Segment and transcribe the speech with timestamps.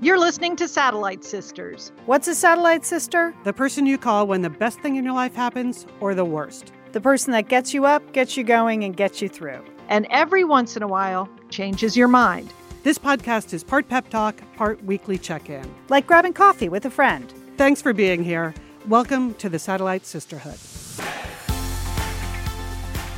[0.00, 1.90] You're listening to Satellite Sisters.
[2.06, 3.34] What's a satellite sister?
[3.42, 6.70] The person you call when the best thing in your life happens or the worst.
[6.92, 9.60] The person that gets you up, gets you going, and gets you through.
[9.88, 12.52] And every once in a while, changes your mind.
[12.84, 15.68] This podcast is part pep talk, part weekly check in.
[15.88, 17.34] Like grabbing coffee with a friend.
[17.56, 18.54] Thanks for being here.
[18.86, 20.60] Welcome to the Satellite Sisterhood.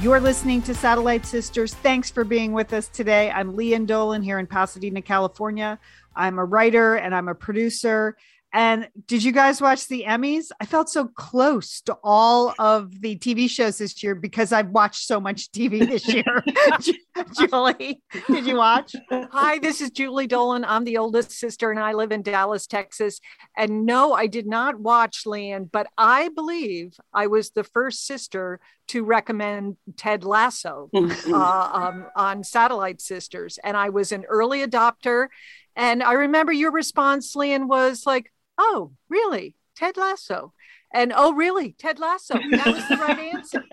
[0.01, 1.74] You're listening to Satellite Sisters.
[1.74, 3.30] Thanks for being with us today.
[3.30, 5.78] I'm Lian Dolan here in Pasadena, California.
[6.14, 8.16] I'm a writer and I'm a producer.
[8.52, 10.51] And did you guys watch the Emmys?
[10.60, 15.07] I felt so close to all of the TV shows this year because I've watched
[15.07, 16.45] so much TV this year.
[17.38, 18.95] Julie, did you watch?
[19.10, 20.65] Hi, this is Julie Dolan.
[20.65, 23.21] I'm the oldest sister and I live in Dallas, Texas.
[23.56, 28.59] And no, I did not watch Lian, but I believe I was the first sister
[28.88, 33.60] to recommend Ted Lasso uh, um, on Satellite Sisters.
[33.62, 35.29] And I was an early adopter.
[35.76, 39.54] And I remember your response, Lian, was like, oh, really?
[39.77, 40.52] Ted Lasso.
[40.93, 41.73] And oh, really?
[41.79, 42.35] Ted Lasso.
[42.51, 43.65] That was the right answer.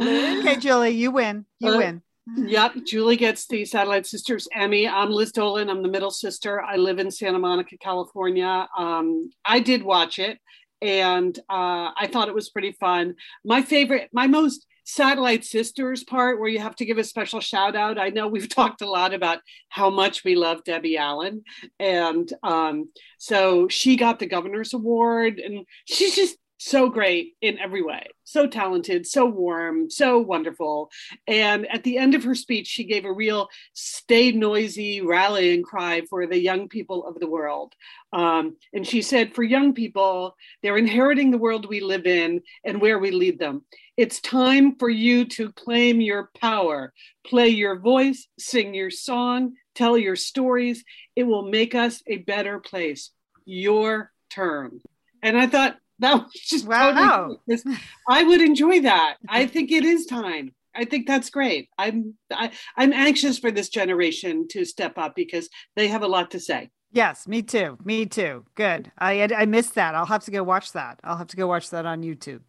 [0.40, 1.44] okay, Julie, you win.
[1.58, 2.02] You Uh, win.
[2.36, 4.86] Yep, Julie gets the Satellite Sisters Emmy.
[4.86, 5.68] I'm Liz Dolan.
[5.68, 6.60] I'm the middle sister.
[6.62, 8.68] I live in Santa Monica, California.
[8.76, 10.38] Um, I did watch it,
[10.80, 13.16] and uh, I thought it was pretty fun.
[13.44, 17.76] My favorite, my most Satellite Sisters part, where you have to give a special shout
[17.76, 17.98] out.
[17.98, 19.38] I know we've talked a lot about
[19.68, 21.44] how much we love Debbie Allen,
[21.78, 27.82] and um, so she got the Governor's Award, and she's just so great in every
[27.82, 28.06] way.
[28.24, 30.90] So talented so warm so wonderful.
[31.26, 36.02] And at the end of her speech she gave a real stay noisy rallying cry
[36.02, 37.72] for the young people of the world.
[38.12, 42.80] Um, and she said for young people they're inheriting the world we live in and
[42.80, 43.64] where we lead them.
[43.96, 46.92] It's time for you to claim your power.
[47.26, 50.84] Play your voice sing your song tell your stories.
[51.16, 53.10] It will make us a better place.
[53.44, 54.80] Your turn.
[55.22, 57.38] And i thought that was just Wow.
[57.46, 57.76] totally
[58.08, 59.16] I would enjoy that.
[59.28, 60.54] I think it is time.
[60.74, 61.68] I think that's great.
[61.78, 66.30] I'm I, I'm anxious for this generation to step up because they have a lot
[66.32, 66.70] to say.
[66.92, 67.78] Yes, me too.
[67.84, 68.44] Me too.
[68.54, 68.90] Good.
[68.98, 69.94] I I missed that.
[69.94, 70.98] I'll have to go watch that.
[71.04, 72.40] I'll have to go watch that on YouTube.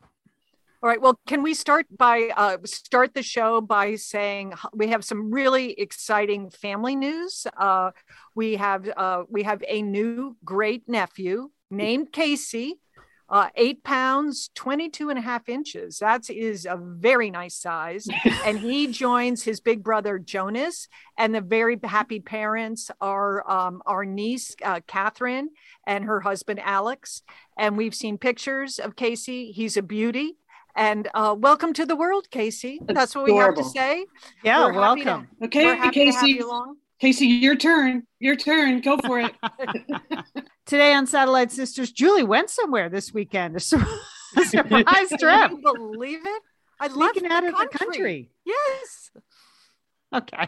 [0.84, 1.00] All right.
[1.00, 5.74] Well, can we start by uh, start the show by saying we have some really
[5.80, 7.46] exciting family news.
[7.56, 7.92] Uh,
[8.34, 12.80] we have uh, we have a new great nephew named Casey.
[13.32, 16.00] Uh, eight pounds, 22 and a half inches.
[16.00, 18.06] That is a very nice size.
[18.46, 20.90] and he joins his big brother Jonas.
[21.18, 25.52] And the very happy parents are um, our niece, uh, Catherine,
[25.88, 27.24] and her husband, Alex.
[27.58, 29.54] And we've seen pictures of Casey.
[29.54, 30.36] He's a beauty.
[30.76, 32.82] And uh, welcome to the world, Casey.
[32.86, 34.08] That's what we have to say.
[34.44, 35.28] Yeah, We're happy to- welcome.
[35.44, 36.44] Okay, We're happy to have Casey.
[37.02, 37.14] You along.
[37.14, 38.04] Casey, your turn.
[38.20, 38.82] Your turn.
[38.82, 39.34] Go for it.
[40.66, 43.56] Today on Satellite Sisters, Julie went somewhere this weekend.
[43.56, 43.86] A, sur-
[44.38, 45.52] a surprise trip.
[45.52, 46.42] Can you believe it?
[46.80, 48.32] I love Sneaking out of the country.
[48.46, 49.12] Yes.
[50.14, 50.48] Okay.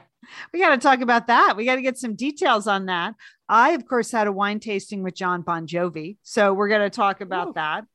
[0.52, 1.56] We got to talk about that.
[1.56, 3.14] We got to get some details on that.
[3.48, 6.18] I, of course, had a wine tasting with John Bon Jovi.
[6.24, 7.54] So we're going to talk about Ooh.
[7.54, 7.86] that.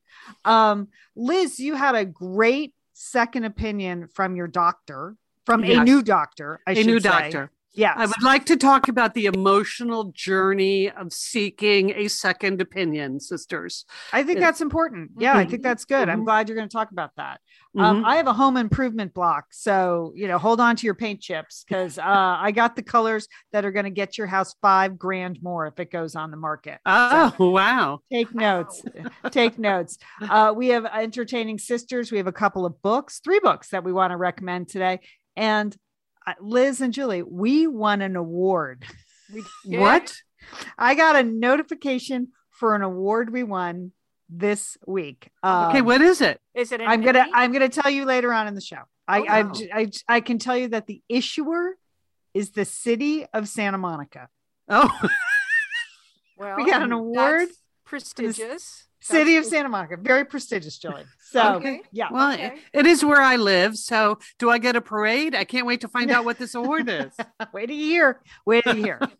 [0.44, 5.16] Um, Liz, you had a great second opinion from your doctor,
[5.46, 6.60] from a new doctor.
[6.66, 7.08] I a should new say.
[7.08, 7.50] doctor.
[7.74, 7.94] Yes.
[7.96, 13.84] I would like to talk about the emotional journey of seeking a second opinion, sisters.
[14.12, 15.12] I think that's important.
[15.18, 16.08] Yeah, I think that's good.
[16.08, 16.24] I'm Mhm.
[16.24, 17.40] glad you're going to talk about that.
[17.76, 18.06] Um, Mhm.
[18.06, 21.64] I have a home improvement block, so you know, hold on to your paint chips
[21.68, 25.38] because uh, I got the colors that are going to get your house five grand
[25.42, 26.78] more if it goes on the market.
[26.86, 28.00] oh, wow.
[28.10, 28.82] Take notes.
[29.30, 29.98] Take notes.
[30.20, 32.10] Uh, we have entertaining sisters.
[32.10, 35.00] We have a couple of books, three books that we want to recommend today.
[35.36, 35.76] And
[36.40, 38.84] Liz and Julie, we won an award.
[39.64, 40.14] What?
[40.78, 43.92] I got a notification for an award we won
[44.30, 45.30] this week.
[45.44, 46.40] Okay, Um, what is it?
[46.54, 46.80] Is it?
[46.80, 47.30] an I'm gonna Emmy?
[47.34, 48.82] I'm gonna tell you later on in the show.
[49.06, 49.52] I, Oh, I, wow.
[49.74, 51.76] I I can tell you that the issuer
[52.34, 54.28] is the city of Santa Monica.
[54.68, 54.90] Oh,
[56.36, 57.48] Well, we got an that's award
[57.84, 58.86] Prestigious.
[59.00, 61.04] City of Santa Monica, very prestigious, Julie.
[61.30, 61.82] So Okay.
[61.92, 62.46] yeah, well, Okay.
[62.72, 63.76] it- it is where I live.
[63.76, 65.34] So, do I get a parade?
[65.34, 67.12] I can't wait to find out what this award is.
[67.52, 68.20] wait a year.
[68.46, 69.00] Wait a year.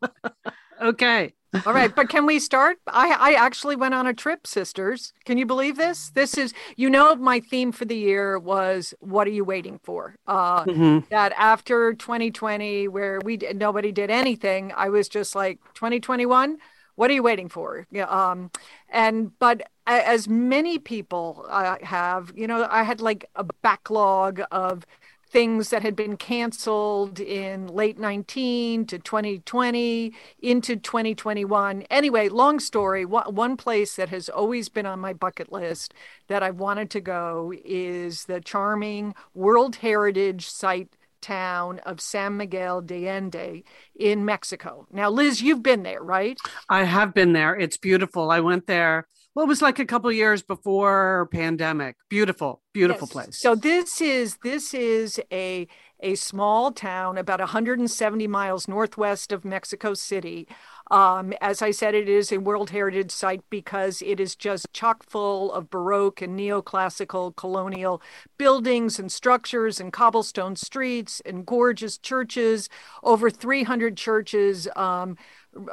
[0.81, 1.35] Okay.
[1.67, 2.77] All right, but can we start?
[2.87, 5.13] I I actually went on a trip, sisters.
[5.25, 6.11] Can you believe this?
[6.11, 10.15] This is you know my theme for the year was what are you waiting for?
[10.29, 11.09] Uh Mhm.
[11.09, 16.59] that after 2020 where we did, nobody did anything, I was just like 2021,
[16.99, 17.87] what are you waiting for?
[17.93, 18.51] Yeah, um
[18.89, 24.85] and but as many people uh, have, you know, I had like a backlog of
[25.31, 30.13] things that had been canceled in late 19 to 2020
[30.43, 31.83] into 2021.
[31.83, 33.05] Anyway, long story.
[33.05, 35.95] One place that has always been on my bucket list
[36.27, 42.81] that i've wanted to go is the charming World Heritage Site town of San Miguel
[42.83, 43.63] de Allende
[43.99, 44.87] in Mexico.
[44.93, 46.39] Now, Liz, you've been there, right?
[46.69, 47.55] I have been there.
[47.57, 48.31] It's beautiful.
[48.31, 49.07] I went there.
[49.35, 51.97] Well, it was like a couple years before pandemic.
[52.09, 53.13] Beautiful, beautiful Yes.
[53.13, 53.41] place.
[53.41, 55.69] So this is this is a
[56.01, 60.49] a small town about 170 miles northwest of Mexico City.
[60.91, 65.05] Um, as I said, it is a World Heritage Site because it is just chock
[65.09, 68.01] full of Baroque and neoclassical colonial
[68.39, 72.69] buildings and structures and cobblestone streets and gorgeous churches,
[73.03, 74.69] over 300 churches.
[74.77, 75.17] Um,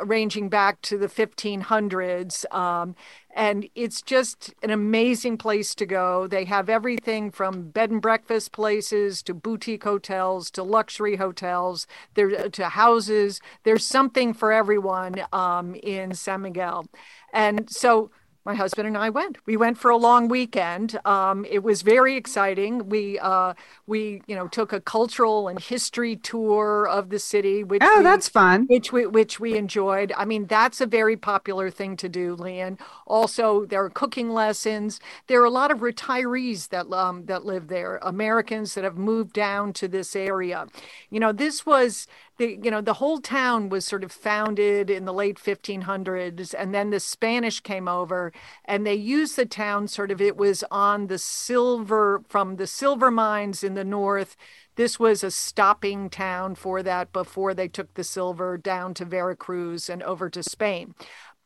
[0.04, 2.52] ranging back to the 1500s.
[2.54, 2.96] Um,
[3.36, 6.26] and it's just an amazing place to go.
[6.26, 12.50] They have everything from bed and breakfast places to boutique hotels to luxury hotels there
[12.50, 13.42] to houses.
[13.64, 16.88] There's something for everyone um, in San Miguel.
[17.34, 18.10] And so
[18.46, 19.38] my husband and I went.
[19.46, 21.00] We went for a long weekend.
[21.06, 22.90] Um, it was very exciting.
[22.90, 23.56] We uh,
[23.88, 28.04] we you know took a cultural and history tour of the city, which Oh, we-
[28.04, 28.66] that's fun.
[28.68, 30.14] which we which we enjoyed.
[30.16, 32.78] I mean, that's a very popular thing to do, Lian.
[33.08, 35.00] Also, there are cooking lessons.
[35.28, 39.34] There are a lot of retirees that um, that live there, Americans that have moved
[39.34, 40.68] down to this area.
[41.10, 42.08] You know, this was
[42.38, 46.74] the you know the whole town was sort of founded in the late 1500s, and
[46.74, 48.32] then the Spanish came over,
[48.66, 50.22] and they used the town sort of.
[50.22, 54.36] It was on the silver from the silver mines in the north
[54.76, 59.90] this was a stopping town for that before they took the silver down to Veracruz
[59.90, 60.94] and over to Spain.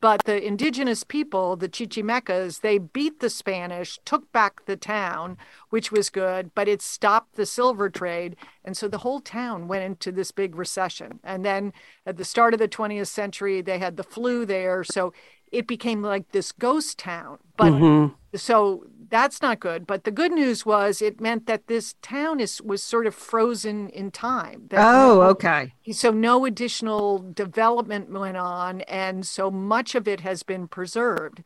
[0.01, 5.37] But the indigenous people, the Chichimecas, they beat the Spanish, took back the town,
[5.69, 8.37] which was good, but it stopped the silver trade.
[8.63, 11.19] And so the whole town went into this big recession.
[11.23, 11.73] And then
[12.05, 14.85] at the start of the 20th century, they had the flu there.
[14.85, 15.13] So
[15.51, 17.39] it became like this ghost town.
[17.57, 18.13] But Mhm.
[18.35, 19.87] so that's not good.
[19.87, 23.89] But the good news was it meant that this town is was sort of frozen
[23.89, 24.67] in time.
[24.69, 25.73] That Oh, okay.
[25.91, 31.43] so no additional development went on, and so much of it has been preserved.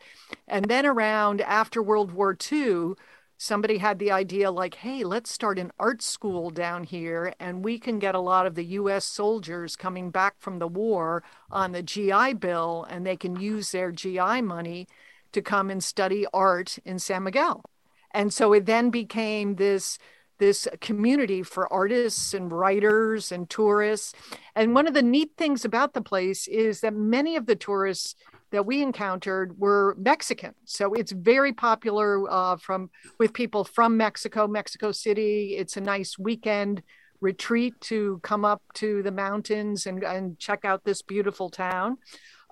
[0.48, 2.94] And then around after World War II,
[3.38, 7.80] somebody had the idea like, hey, let's start an art school down here, and we
[7.80, 11.83] can get a lot of the US soldiers coming back from the war on the
[11.83, 14.88] GI Bill, and they can use their GI money
[15.33, 17.63] to come and study art in San Miguel.
[18.12, 19.97] And so it then became this
[20.39, 24.13] this community for artists and writers and tourists.
[24.56, 28.15] And one of the neat things about the place is that many of the tourists
[28.51, 30.53] that we encountered were Mexican.
[30.65, 32.89] So it's very popular uh, from
[33.19, 35.56] with people from Mexico, Mexico City.
[35.56, 36.83] It's a nice weekend
[37.21, 41.97] retreat to come up to the mountains and, and check out this beautiful town.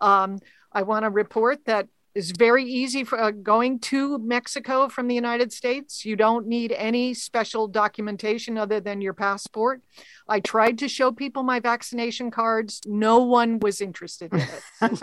[0.02, 0.40] Um,
[0.72, 5.16] I want to report that it's very easy for uh, going to Mexico from the
[5.16, 6.06] United States.
[6.06, 9.82] You don't need any special documentation other than your passport.
[10.28, 12.82] I tried to show people my vaccination cards.
[12.86, 14.96] No one was interested in it.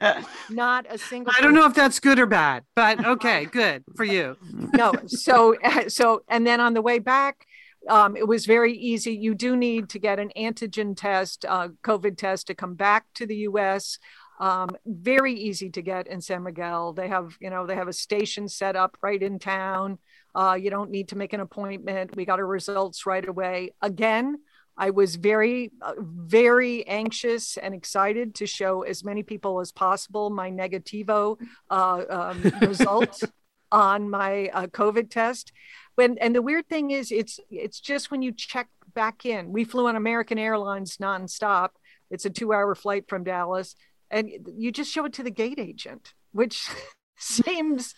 [0.50, 1.32] Not a single.
[1.36, 4.36] I don't know if that's good or bad, but okay, good for you.
[4.74, 5.56] no so
[5.88, 7.46] so and then on the way back
[7.88, 12.16] um, it was very easy you do need to get an antigen test uh, covid
[12.16, 13.98] test to come back to the us
[14.42, 17.92] um, very easy to get in san miguel they have you know they have a
[17.92, 19.98] station set up right in town
[20.34, 24.38] uh, you don't need to make an appointment we got our results right away again
[24.76, 30.30] I was very, uh, very anxious and excited to show as many people as possible
[30.30, 31.38] my negativo
[31.70, 33.22] uh, um, result
[33.70, 35.52] on my uh, COVID test.
[35.94, 39.52] When and the weird thing is, it's it's just when you check back in.
[39.52, 41.70] We flew on American Airlines nonstop.
[42.10, 43.74] It's a two-hour flight from Dallas,
[44.12, 46.68] and you just show it to the gate agent, which
[47.16, 47.94] seems.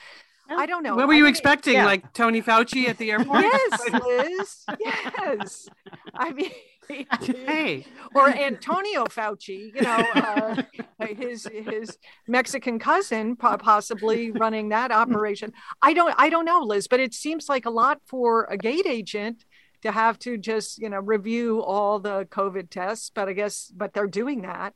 [0.48, 0.94] I don't know.
[0.94, 1.74] What were I you mean, expecting?
[1.74, 1.86] yeah.
[1.86, 3.44] Like Tony Fauci at the airport?
[3.44, 4.64] Yes, Liz.
[4.78, 5.68] Yes.
[6.14, 6.50] I mean,
[6.88, 10.62] Hey, or Antonio Fauci, you know, uh,
[11.06, 15.52] his his Mexican cousin possibly running that operation.
[15.82, 18.86] I don't I don't know, Liz, but it seems like a lot for a gate
[18.86, 19.44] agent
[19.82, 23.10] to have to just you know review all the COVID tests.
[23.14, 24.74] But I guess but they're doing that.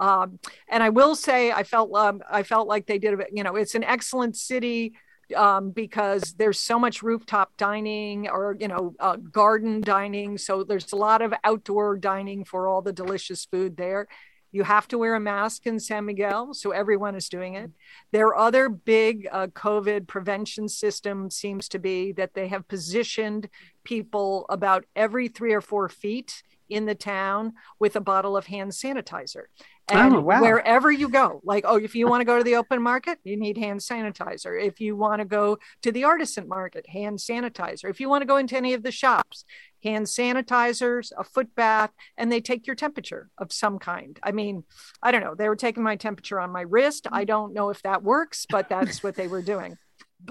[0.00, 0.38] Um,
[0.68, 3.20] and I will say, I felt um, I felt like they did.
[3.32, 4.94] You know, it's an excellent city
[5.36, 10.38] um, because there's so much rooftop dining or you know uh, garden dining.
[10.38, 14.08] So there's a lot of outdoor dining for all the delicious food there.
[14.52, 17.70] You have to wear a mask in San Miguel, so everyone is doing it.
[18.10, 23.48] Their other big uh, COVID prevention system seems to be that they have positioned
[23.84, 28.72] people about every three or four feet in the town with a bottle of hand
[28.72, 29.44] sanitizer.
[29.92, 30.40] Oh, and Oh, wow.
[30.40, 33.36] wherever you go, like, oh, if you want to go to the open market, you
[33.36, 34.62] need hand sanitizer.
[34.62, 37.88] If you want to go to the artisan market, hand sanitizer.
[37.90, 39.44] If you want to go into any of the shops,
[39.82, 44.18] hand sanitizers, a foot bath, and they take your temperature of some kind.
[44.22, 44.64] I mean,
[45.02, 45.34] I don't know.
[45.34, 47.06] They were taking my temperature on my wrist.
[47.10, 49.76] I don't know if that works, but that's what they were doing.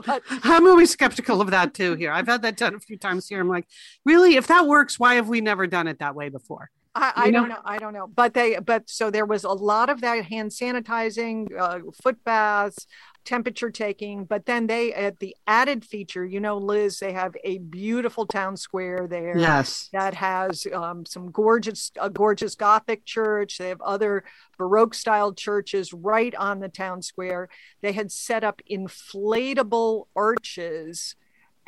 [0.05, 1.95] But I'm always skeptical of that too.
[1.95, 3.41] Here, I've had that done a few times here.
[3.41, 3.65] I'm like,
[4.05, 6.69] really, if that works, why have we never done it that way before?
[6.95, 7.41] I, I know?
[7.41, 7.61] don't know.
[7.63, 8.07] I don't know.
[8.07, 12.87] But they, but so there was a lot of that hand sanitizing, uh, foot baths,
[13.25, 14.25] temperature taking.
[14.25, 18.57] But then they, at the added feature, you know, Liz, they have a beautiful town
[18.57, 19.37] square there.
[19.37, 19.89] Yes.
[19.93, 23.59] That has um, some gorgeous, a gorgeous Gothic church.
[23.59, 24.23] They have other
[24.57, 27.49] Baroque style churches right on the town square.
[27.81, 31.15] They had set up inflatable arches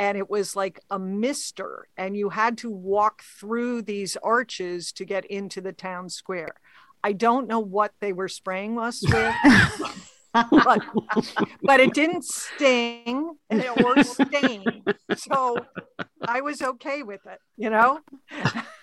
[0.01, 5.05] and it was like a mister and you had to walk through these arches to
[5.05, 6.55] get into the town square.
[7.03, 10.01] I don't know what they were spraying us with
[10.33, 10.81] but,
[11.61, 14.63] but it didn't sting or stain
[15.15, 15.57] so
[16.25, 17.99] i was okay with it you know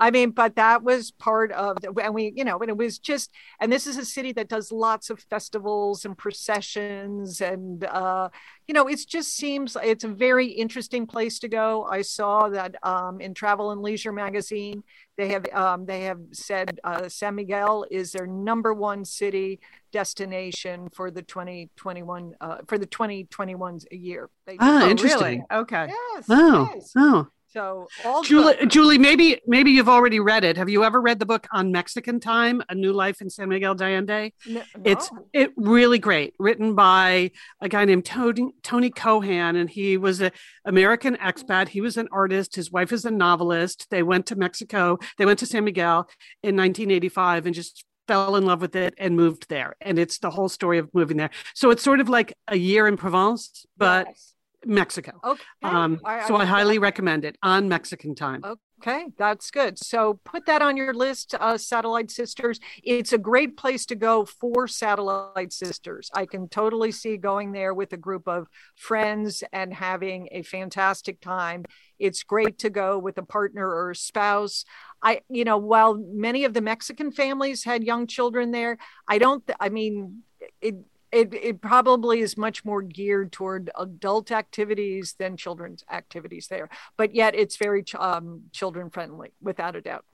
[0.00, 2.98] I mean, but that was part of the, and we, you know, and it was
[2.98, 3.30] just,
[3.60, 8.28] and this is a city that does lots of festivals and processions, and uh,
[8.66, 11.84] you know, it just seems it's a very interesting place to go.
[11.84, 14.82] I saw that um, in Travel and Leisure magazine,
[15.16, 19.60] they have um, they have said uh, San Miguel is their number one city
[19.92, 24.30] destination for the 2021 uh, for the 2021 year.
[24.46, 25.20] They, Ah, Oh, interesting.
[25.20, 25.42] really?
[25.50, 25.86] Okay.
[25.88, 26.26] Yes.
[26.28, 26.92] Oh, yes.
[26.96, 27.28] oh.
[27.50, 28.54] So all Julie.
[28.66, 30.56] Julie, maybe maybe you've already read it.
[30.56, 33.74] Have you ever read the book on Mexican time, A New Life in San Miguel
[33.74, 34.32] de Allende?
[34.46, 35.26] N- It's no.
[35.32, 40.30] it really great, written by a guy named Tony Tony Cohan, and he was an
[40.64, 41.68] American expat.
[41.68, 42.54] He was an artist.
[42.56, 43.86] His wife is a novelist.
[43.90, 44.98] They went to Mexico.
[45.16, 46.08] They went to San Miguel
[46.42, 49.74] in 1985 and just fell in love with it and moved there.
[49.80, 51.30] And it's the whole story of moving there.
[51.54, 54.34] So it's sort of like a year in Provence, but Yes.
[54.64, 55.12] Mexico.
[55.24, 55.42] okay.
[55.62, 58.42] Um, so I highly recommend it on Mexican time.
[58.80, 59.76] Okay, that's good.
[59.78, 62.60] So put that on your list, uh, Satellite Sisters.
[62.84, 66.10] It's a great place to go for Satellite Sisters.
[66.14, 68.46] I can totally see going there with a group of
[68.76, 71.64] friends and having a fantastic time.
[71.98, 74.64] It's great to go with a partner or a spouse.
[75.02, 79.44] I, you know, while many of the Mexican families had young children there, I don't,
[79.44, 80.22] th- I mean,
[80.60, 80.76] it,
[81.12, 87.14] it, it probably is much more geared toward adult activities than children's activities there but
[87.14, 90.04] yet it's very ch- um, children friendly without a doubt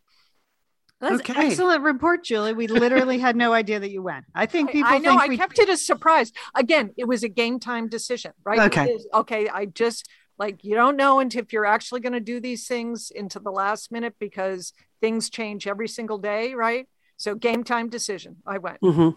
[1.00, 1.34] That's Okay.
[1.34, 2.54] an excellent report, Julie.
[2.54, 4.24] We literally had no idea that you went.
[4.34, 6.32] I think people I know think I we kept it a surprise.
[6.54, 8.60] Again, it was a game time decision, right?
[8.70, 8.84] Okay.
[8.84, 9.48] It is- okay.
[9.48, 10.08] I just
[10.38, 13.50] like you don't know until if you're actually going to do these things into the
[13.50, 16.86] last minute because things change every single day, right?
[17.16, 18.36] So game time decision.
[18.46, 18.80] I went.
[18.80, 19.16] Mhm.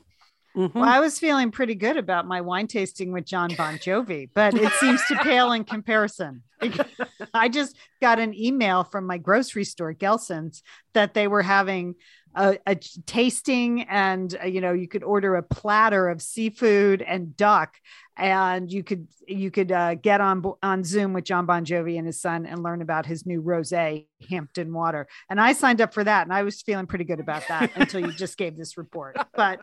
[0.58, 0.74] Mhm.
[0.74, 4.56] Well, I was feeling pretty good about my wine tasting with John Bon Jovi, but
[4.56, 6.42] it seems to pale in comparison.
[7.34, 11.94] I just got an email from my grocery store, Gelson's, that they were having
[12.34, 17.38] a, a tasting, and uh, you know, you could order a platter of seafood and
[17.38, 17.76] duck,
[18.18, 22.08] and you could you could uh, get on on Zoom with John Bon Jovi and
[22.08, 25.08] his son and learn about his new rosé, Hampton Water.
[25.30, 28.00] And I signed up for that, and I was feeling pretty good about that until
[28.02, 29.62] you just gave this report, but.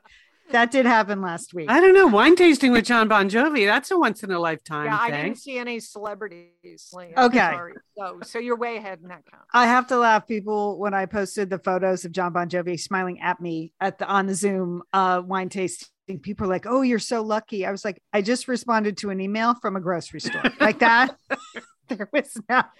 [0.51, 1.71] That did happen last week.
[1.71, 2.07] I don't know.
[2.07, 5.37] Wine tasting with John Bon Jovi, that's a once in a lifetime Yeah, I didn't
[5.37, 6.91] see any celebrities.
[6.93, 7.15] Leah.
[7.17, 7.39] Okay.
[7.39, 7.73] Sorry.
[7.97, 9.45] So, so you're way ahead in that count.
[9.53, 13.21] I have to laugh, people, when I posted the photos of John Bon Jovi smiling
[13.21, 15.89] at me at the on the Zoom uh, wine tasting.
[16.21, 19.21] People are like, "Oh, you're so lucky." I was like, "I just responded to an
[19.21, 21.17] email from a grocery store like that."
[21.89, 22.71] there was not.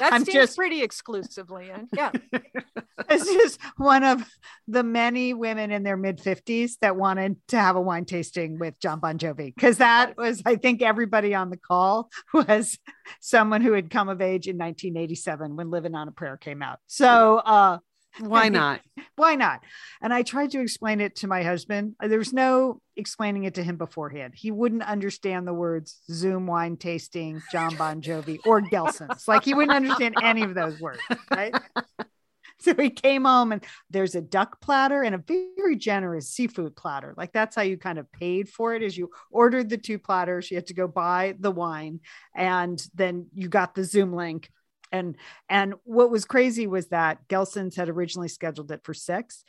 [0.00, 1.70] That I'm seems just- pretty exclusively.
[1.70, 2.10] And yeah,
[3.08, 4.24] It's just one of
[4.66, 8.80] the many women in their mid fifties that wanted to have a wine tasting with
[8.80, 12.78] John Bon Jovi because that was, I think, everybody on the call was
[13.20, 16.78] someone who had come of age in 1987 when "Living on a Prayer" came out.
[16.86, 17.36] So.
[17.38, 17.78] uh
[18.20, 18.80] Why not?
[19.16, 19.62] why not?
[20.00, 21.94] And I tried to explain it to my husband.
[22.00, 24.34] There was no explaining it to him beforehand.
[24.36, 29.26] He wouldn't understand the words Zoom wine tasting, John Bon Jovi, or Gelson's.
[29.26, 31.54] Like he wouldn't understand any of those words, right?
[32.60, 37.12] So he came home and there's a duck platter and a very generous seafood platter.
[37.16, 40.50] Like that's how you kind of paid for it is you ordered the two platters,
[40.50, 42.00] you had to go buy the wine
[42.34, 44.48] and then you got the Zoom link.
[44.94, 45.16] And
[45.48, 49.44] and what was crazy was that Gelson's had originally scheduled it for 6,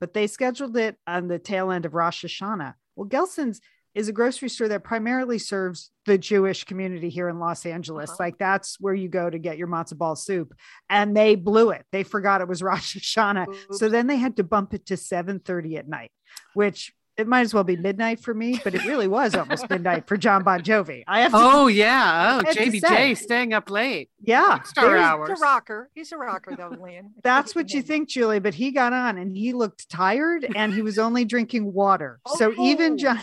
[0.00, 2.74] but they scheduled it on the tail end of Rosh Hashanah.
[2.96, 3.60] Well, Gelson's
[3.94, 8.10] is a grocery store that primarily serves the Jewish community here in Los Angeles.
[8.10, 8.24] Uh-huh.
[8.24, 10.54] Like that's where you go to get your matzo ball soup.
[10.88, 11.84] And they blew it.
[11.92, 13.48] They forgot it was Rosh Hashanah.
[13.48, 13.78] Oops.
[13.78, 16.10] So then they had to bump it to 7:30 at night,
[16.54, 20.06] which it might as well be midnight for me, but it really was almost midnight
[20.06, 21.04] for John Bon Jovi.
[21.06, 22.40] I have to, Oh yeah.
[22.42, 24.10] Oh, JBJ staying up late.
[24.20, 24.62] Yeah.
[24.62, 25.30] Star hours.
[25.30, 25.90] He's a rocker.
[25.94, 27.12] He's a rocker though, Lynn.
[27.22, 30.82] That's what you think, Julie, but he got on and he looked tired and he
[30.82, 32.20] was only drinking water.
[32.26, 32.36] Oh.
[32.36, 33.20] So even John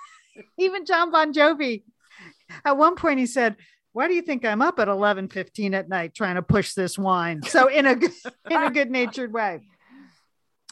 [0.58, 1.84] even John Bon Jovi,
[2.64, 3.56] at one point he said,
[3.92, 6.98] why do you think I'm up at 11 15 at night trying to push this
[6.98, 7.42] wine?
[7.42, 9.60] So in a in a good natured way.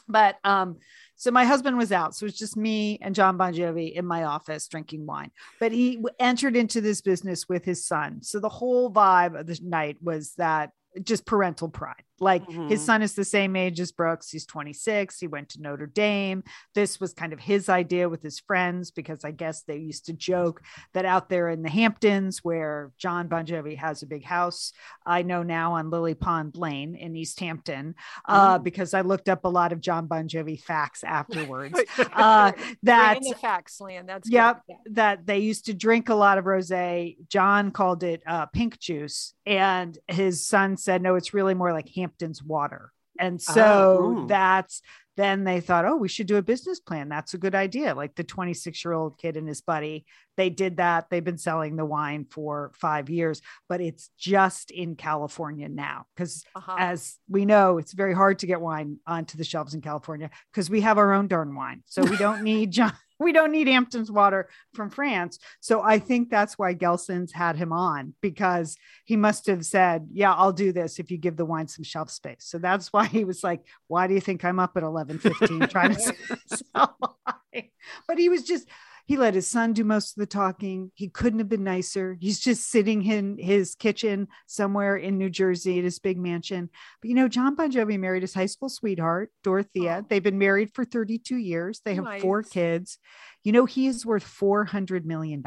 [0.07, 0.77] But um,
[1.17, 2.15] so my husband was out.
[2.15, 5.31] So it was just me and John Bon Jovi in my office drinking wine.
[5.59, 8.21] But he entered into this business with his son.
[8.21, 10.71] So the whole vibe of the night was that
[11.03, 12.03] just parental pride.
[12.19, 12.69] Like mm-hmm.
[12.69, 14.29] his son is the same age as Brooks.
[14.29, 15.19] He's 26.
[15.19, 16.43] He went to Notre Dame.
[16.73, 20.13] This was kind of his idea with his friends because I guess they used to
[20.13, 20.61] joke
[20.93, 24.73] that out there in the Hamptons, where John Bon Jovi has a big house,
[25.05, 27.95] I know now on Lily Pond Lane in East Hampton,
[28.25, 28.63] uh, mm.
[28.63, 31.79] because I looked up a lot of John Bon Jovi facts afterwards.
[32.13, 32.51] uh,
[32.83, 34.07] that the facts, Lan.
[34.07, 34.63] That's yep.
[34.67, 34.75] Yeah.
[34.91, 37.17] That they used to drink a lot of rosé.
[37.29, 41.87] John called it uh, pink juice, and his son said, "No, it's really more like."
[41.97, 42.91] Hampton Hamptons water.
[43.19, 44.27] And so oh.
[44.27, 44.81] that's
[45.17, 47.09] then they thought, oh, we should do a business plan.
[47.09, 47.95] That's a good idea.
[47.95, 50.05] Like the 26 year old kid and his buddy,
[50.37, 51.07] they did that.
[51.09, 56.05] They've been selling the wine for five years, but it's just in California now.
[56.15, 56.75] Because uh-huh.
[56.77, 60.69] as we know, it's very hard to get wine onto the shelves in California because
[60.69, 61.81] we have our own darn wine.
[61.87, 65.39] So we don't need John we don't need Hampton's water from France.
[65.59, 70.33] So I think that's why Gelson's had him on because he must have said, Yeah,
[70.33, 72.45] I'll do this if you give the wine some shelf space.
[72.45, 75.67] So that's why he was like, Why do you think I'm up at 11 15
[75.67, 76.13] trying to
[76.47, 77.69] sell wine?
[78.07, 78.67] But he was just
[79.07, 80.91] he let his son do most of the talking.
[80.93, 82.17] He couldn't have been nicer.
[82.19, 86.69] He's just sitting in his kitchen somewhere in New Jersey at his big mansion.
[87.01, 90.01] But you know, John Bon Jovi married his high school sweetheart, Dorothea.
[90.01, 90.05] Oh.
[90.09, 91.79] They've been married for 32 years.
[91.85, 92.21] They have nice.
[92.21, 92.99] four kids.
[93.45, 95.41] You know, he is worth $400 million.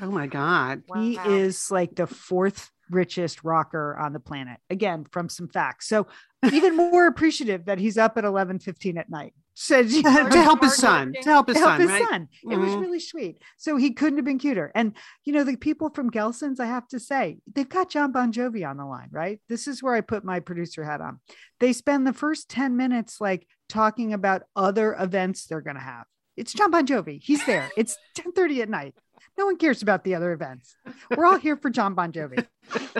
[0.00, 0.84] Oh my God.
[0.94, 1.30] He wow.
[1.30, 4.58] is like the fourth richest rocker on the planet.
[4.70, 5.88] Again, from some facts.
[5.88, 6.06] So
[6.52, 10.10] even more appreciative that he's up at 11 15 at night said to
[10.42, 12.08] help his son to help his to help son his right?
[12.08, 12.28] son.
[12.42, 12.60] It mm-hmm.
[12.62, 13.42] was really sweet.
[13.58, 14.72] So he couldn't have been cuter.
[14.74, 14.96] And
[15.26, 18.68] you know the people from gelson's i have to say they've got John bon jovi
[18.68, 19.38] on the line right?
[19.50, 21.20] This is where i put my producer hat on.
[21.58, 26.06] They spend the first 10 minutes like talking about other events they're going to have.
[26.38, 27.20] It's John bon jovi.
[27.22, 27.70] He's there.
[27.76, 28.94] It's 10 30 at night
[29.38, 30.76] no one cares about the other events.
[31.16, 32.46] We're all here for John Bon Jovi.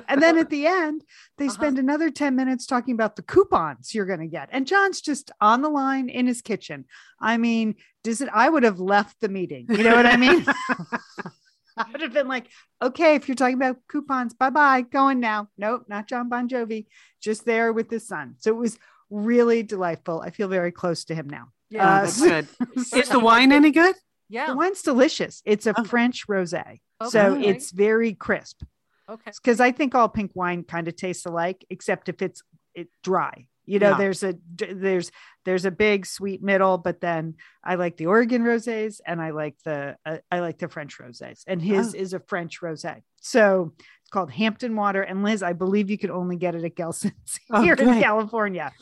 [0.09, 1.05] And then at the end,
[1.39, 1.55] they uh-huh.
[1.55, 4.49] spend another 10 minutes talking about the coupons you're going to get.
[4.53, 6.87] And John's just on the line in his kitchen.
[7.21, 8.29] I mean, does it?
[8.33, 9.67] I would have left the meeting.
[9.69, 10.45] You know what I mean?
[11.77, 12.47] I would have been like,
[12.83, 15.49] okay, if you're talking about coupons, bye bye, going now.
[15.57, 16.87] Nope, not John Bon Jovi,
[17.23, 18.35] just there with his son.
[18.39, 18.79] So it was
[19.09, 20.21] really delightful.
[20.21, 21.49] I feel very close to him now.
[21.71, 22.49] Yeah, uh, that's good.
[22.77, 23.95] Is the wine any good?
[24.31, 24.47] Yeah.
[24.47, 25.43] The wine's delicious.
[25.45, 25.85] It's a oh.
[25.85, 26.81] French rosé.
[27.03, 27.11] Okay.
[27.11, 28.63] So it's very crisp.
[29.09, 29.33] Okay.
[29.43, 32.43] Because I think all pink wine kind of tastes alike, except if it's
[32.75, 33.47] it dry.
[33.67, 33.99] You know, yeah.
[33.99, 35.13] there's a there's
[35.45, 39.57] there's a big sweet middle, but then I like the Oregon rosés and I like
[39.65, 41.99] the uh, I like the French rosés, and his oh.
[41.99, 43.03] is a French rosé.
[43.21, 45.03] So it's called Hampton Water.
[45.03, 48.73] And Liz, I believe you can only get it at Gelson's here in California.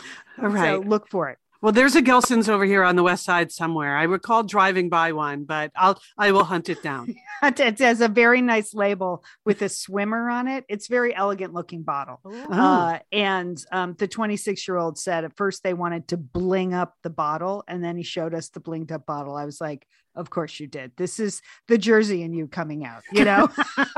[0.41, 1.39] All right, so look for it.
[1.61, 3.97] Well, there's a Gelson's over here on the west side somewhere.
[3.97, 7.17] I recall driving by one, but I'll I will hunt it down.
[7.43, 10.65] it has a very nice label with a swimmer on it.
[10.69, 12.21] It's very elegant looking bottle.
[12.25, 12.53] Oh.
[12.53, 16.95] Uh, and um, the 26 year old said at first they wanted to bling up
[17.03, 19.35] the bottle, and then he showed us the blinged up bottle.
[19.35, 19.85] I was like,
[20.19, 20.93] of course you did.
[20.97, 23.49] This is the Jersey in you coming out, you know.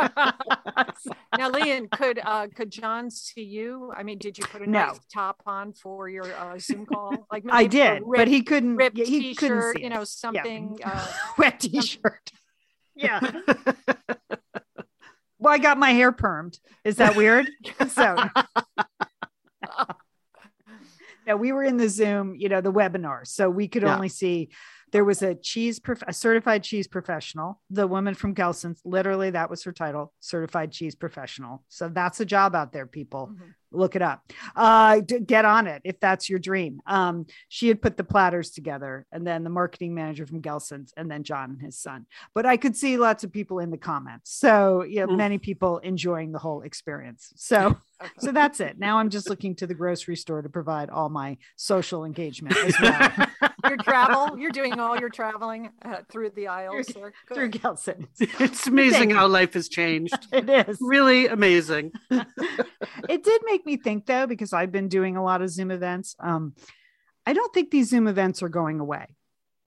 [1.36, 3.92] now, Lian, could uh, could John see you?
[3.96, 4.78] I mean, did you put a no.
[4.86, 7.26] nice top on for your uh, Zoom call?
[7.32, 8.76] Like I did, ripped, but he couldn't.
[8.76, 10.90] Ripped yeah, he couldn't see you know something yeah.
[10.92, 11.06] uh,
[11.38, 12.30] wet t-shirt.
[12.94, 13.20] yeah.
[15.38, 16.58] well, I got my hair permed.
[16.84, 17.48] Is that weird?
[17.88, 18.16] so.
[21.26, 23.94] no, we were in the Zoom, you know, the webinar, so we could yeah.
[23.94, 24.50] only see
[24.92, 27.60] There was a cheese, prof- a certified cheese professional.
[27.70, 31.64] The woman from Gelson's, literally, that was her title, certified cheese professional.
[31.68, 33.30] So that's a job out there, people.
[33.32, 33.54] Mhm.
[33.72, 34.24] Look it up.
[34.56, 36.80] Uh, get on it if that's your dream.
[36.86, 41.08] Um, she had put the platters together, and then the marketing manager from Gelson's, and
[41.08, 42.06] then John and his son.
[42.34, 44.32] But I could see lots of people in the comments.
[44.32, 47.32] So yeah, many people enjoying the whole experience.
[47.36, 47.76] So
[48.18, 48.76] so that's it.
[48.76, 52.74] Now I'm just looking to the grocery store to provide all my social engagement as
[52.80, 53.28] well
[53.64, 56.86] your travel, you're doing all your traveling uh, through the aisles.
[56.86, 57.12] there.
[57.32, 58.06] Through Gelson.
[58.40, 60.14] it's amazing how life has changed.
[60.32, 60.78] It is.
[60.80, 61.92] Really amazing.
[63.08, 66.14] It did make me think though, because I've been doing a lot of Zoom events.
[66.20, 66.54] Um,
[67.26, 69.16] I don't think these Zoom events are going away.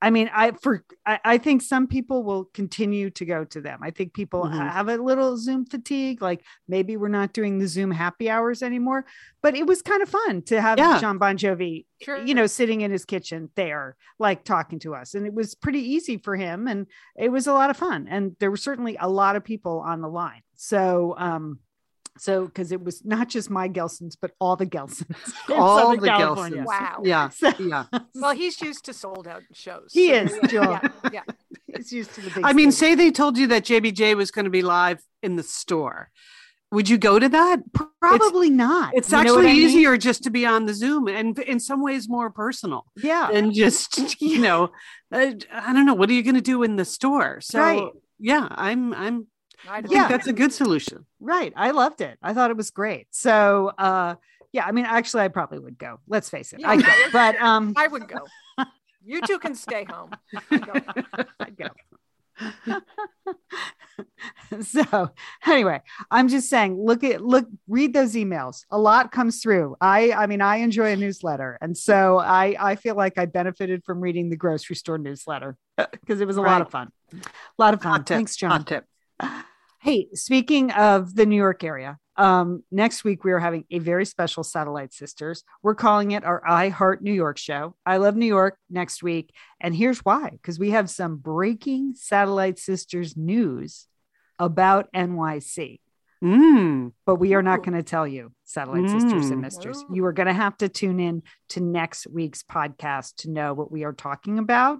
[0.03, 3.79] I mean, I for I, I think some people will continue to go to them.
[3.81, 4.51] I think people Mhm.
[4.71, 6.21] have a little Zoom fatigue.
[6.21, 9.05] Like maybe we're not doing the Zoom happy hours anymore,
[9.41, 10.99] but it was kind of fun to have Yeah.
[10.99, 12.21] John Bon Jovi, Sure.
[12.25, 15.79] you know, sitting in his kitchen there, like talking to us, and it was pretty
[15.79, 16.87] easy for him, and
[17.17, 18.05] it was a lot of fun.
[18.09, 20.41] And there were certainly a lot of people on the line.
[20.55, 21.59] So, um,
[22.17, 26.07] so because it was not just my Gelsons, but all the Gelsons, All Southern the
[26.07, 26.63] California.
[26.63, 26.65] Gelsons.
[26.65, 27.01] Wow.
[27.03, 27.29] Yeah.
[27.39, 27.85] So- Yeah.
[28.15, 29.91] Well, he's used to sold out shows.
[29.93, 30.63] He so is, yeah, Joel.
[30.71, 31.21] Yeah, yeah.
[31.67, 32.45] It's used to the big.
[32.45, 32.89] I mean, stage.
[32.91, 36.09] say they told you that JBJ was going to be live in the store.
[36.71, 37.59] Would you go to that?
[37.99, 38.93] probably not.
[38.95, 39.57] It's You actually what I mean?
[39.61, 43.53] easier just to be on the Zoom and in some ways more personal Yeah, And
[43.53, 44.71] just, you know,
[45.11, 45.93] uh, I don't know.
[45.93, 47.41] What are you going to do in the store?
[47.41, 47.83] So, Right.
[48.19, 49.27] yeah, I'm, I'm,
[49.69, 50.07] I don't think Yeah.
[50.07, 51.05] that's a good solution.
[51.19, 51.53] right.
[51.55, 52.17] I loved it.
[52.21, 53.07] I thought it was great.
[53.11, 54.15] So, uh,
[54.51, 54.65] yeah.
[54.65, 55.99] I mean, actually, I probably would go.
[56.07, 56.87] Let's face it, Yeah, I go.
[57.11, 58.19] But um, I would go.
[59.05, 60.11] You two can stay home.
[60.51, 61.67] I'd go.
[64.61, 65.11] so
[65.45, 70.11] anyway i'm just saying look at look read those emails a lot comes through i
[70.13, 73.99] i mean i enjoy a newsletter and so i i feel like i benefited from
[74.01, 75.55] reading the grocery store newsletter
[75.91, 77.17] because it was a lot of fun a
[77.59, 78.15] lot of fun Hot tip.
[78.15, 78.85] thanks john Hot tip.
[79.83, 84.05] Hey, speaking of the New York area, um, next week we are having a very
[84.05, 85.43] special Satellite Sisters.
[85.61, 87.75] We're calling it our I Heart New York show.
[87.85, 89.33] I love New York next week.
[89.59, 93.87] And here's why because we have some breaking Satellite Sisters news
[94.39, 95.81] about NYC.
[96.23, 96.93] Mm.
[97.05, 99.41] But we are not going to tell you, Satellite Sisters and Mm.
[99.41, 99.83] Misters.
[99.85, 99.93] Oh.
[99.93, 103.69] You are going to have to tune in to next week's podcast to know what
[103.69, 104.79] we are talking about.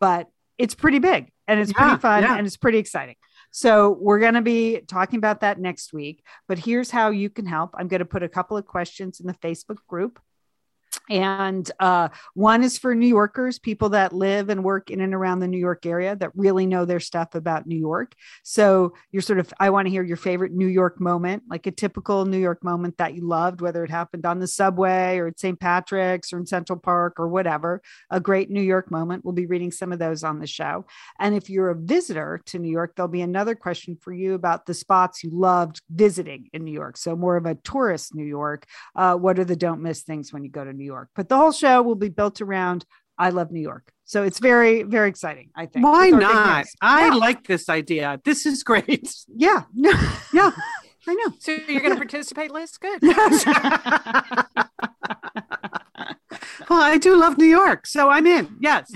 [0.00, 2.36] But it's pretty big and it's Yeah, pretty fun yeah.
[2.38, 3.16] and it's pretty exciting.
[3.50, 6.22] So we're going to be talking about that next week.
[6.46, 7.74] But here's how you can help.
[7.76, 10.20] I'm going to put a couple of questions in the Facebook group.
[11.10, 15.40] And uh, one is for New Yorkers, people that live and work in and around
[15.40, 18.14] the New York area that really know their stuff about New York.
[18.42, 21.70] So you're sort of, I want to hear your favorite New York moment, like a
[21.70, 25.40] typical New York moment that you loved, whether it happened on the subway or at
[25.40, 25.58] St.
[25.58, 27.80] Patrick's or in Central Park or whatever.
[28.10, 29.24] A great New York moment.
[29.24, 30.84] We'll be reading some of those on the show.
[31.18, 34.66] And if you're a visitor to New York, there'll be another question for you about
[34.66, 36.96] the spots you loved visiting in New York.
[36.96, 38.66] So more of a tourist New York.
[38.94, 40.97] Uh, what are the don't miss things when you go to New York?
[41.14, 42.84] But the whole show will be built around
[43.20, 43.92] I love New York.
[44.04, 45.84] So it's very, very exciting, I think.
[45.84, 46.66] Why With our big not?
[46.80, 47.14] I Yeah.
[47.14, 48.20] like this idea.
[48.24, 49.12] This is great.
[49.36, 49.64] Yeah.
[49.74, 49.90] No,
[50.32, 50.50] yeah.
[51.06, 51.32] I know.
[51.40, 52.76] So you're going to participate, Liz?
[52.78, 53.00] Good.
[53.02, 53.14] well,
[56.70, 58.56] I do love New York, so I'm in.
[58.60, 58.90] Yes.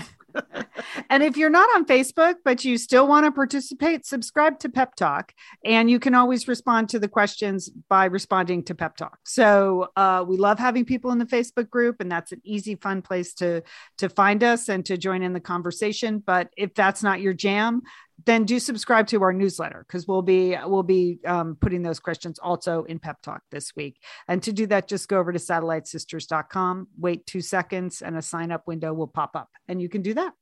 [1.09, 4.95] And if you're not on Facebook, but you still want to participate, subscribe to Pep
[4.95, 5.33] Talk.
[5.63, 9.19] And you can always respond to the questions by responding to Pep Talk.
[9.23, 13.01] So uh, we love having people in the Facebook group, and that's an easy, fun
[13.01, 13.63] place to,
[13.97, 16.19] to find us and to join in the conversation.
[16.19, 17.81] But if that's not your jam,
[18.25, 22.39] then do subscribe to our newsletter because we'll be we'll be um, putting those questions
[22.39, 26.87] also in pep talk this week and to do that just go over to satellitesisters.com
[26.97, 30.13] wait two seconds and a sign up window will pop up and you can do
[30.13, 30.33] that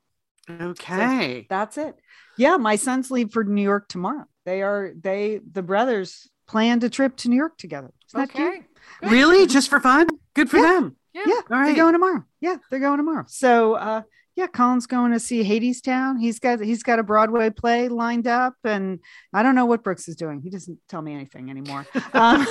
[0.49, 1.45] Okay.
[1.49, 1.95] that's it
[2.37, 6.89] yeah my sons leave for new york tomorrow they are they the brothers planned a
[6.89, 8.47] trip to new york together Isn't that cute?
[8.47, 8.65] Okay.
[9.03, 9.47] Really?
[9.47, 10.07] Just for fun?
[10.33, 10.63] Good for Yeah.
[10.73, 10.95] them.
[11.13, 11.21] Yeah.
[11.27, 14.01] yeah All they're going tomorrow yeah they're going tomorrow so uh
[14.35, 18.55] yeah colin's going to see Hadestown he's got he's got a broadway play lined up
[18.63, 18.99] and
[19.33, 22.45] i don't know what brooks is doing he doesn't tell me anything anymore um,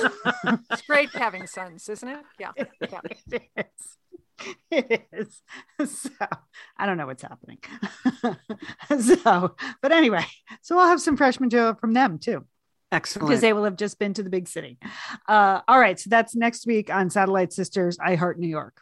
[0.71, 2.19] It's great having sons, isn't it?
[2.39, 2.51] Yeah.
[2.81, 2.99] yeah.
[3.31, 3.97] it is
[4.71, 5.41] it is
[5.91, 6.09] so
[6.77, 7.59] i don't know what's happening
[8.99, 10.25] so but anyway
[10.61, 12.43] so i'll have some freshman joe from them too
[12.91, 13.29] Excellent.
[13.29, 14.77] because they will have just been to the big city.
[15.27, 17.97] Uh, all right, so that's next week on Satellite Sisters.
[18.03, 18.81] I Heart New York.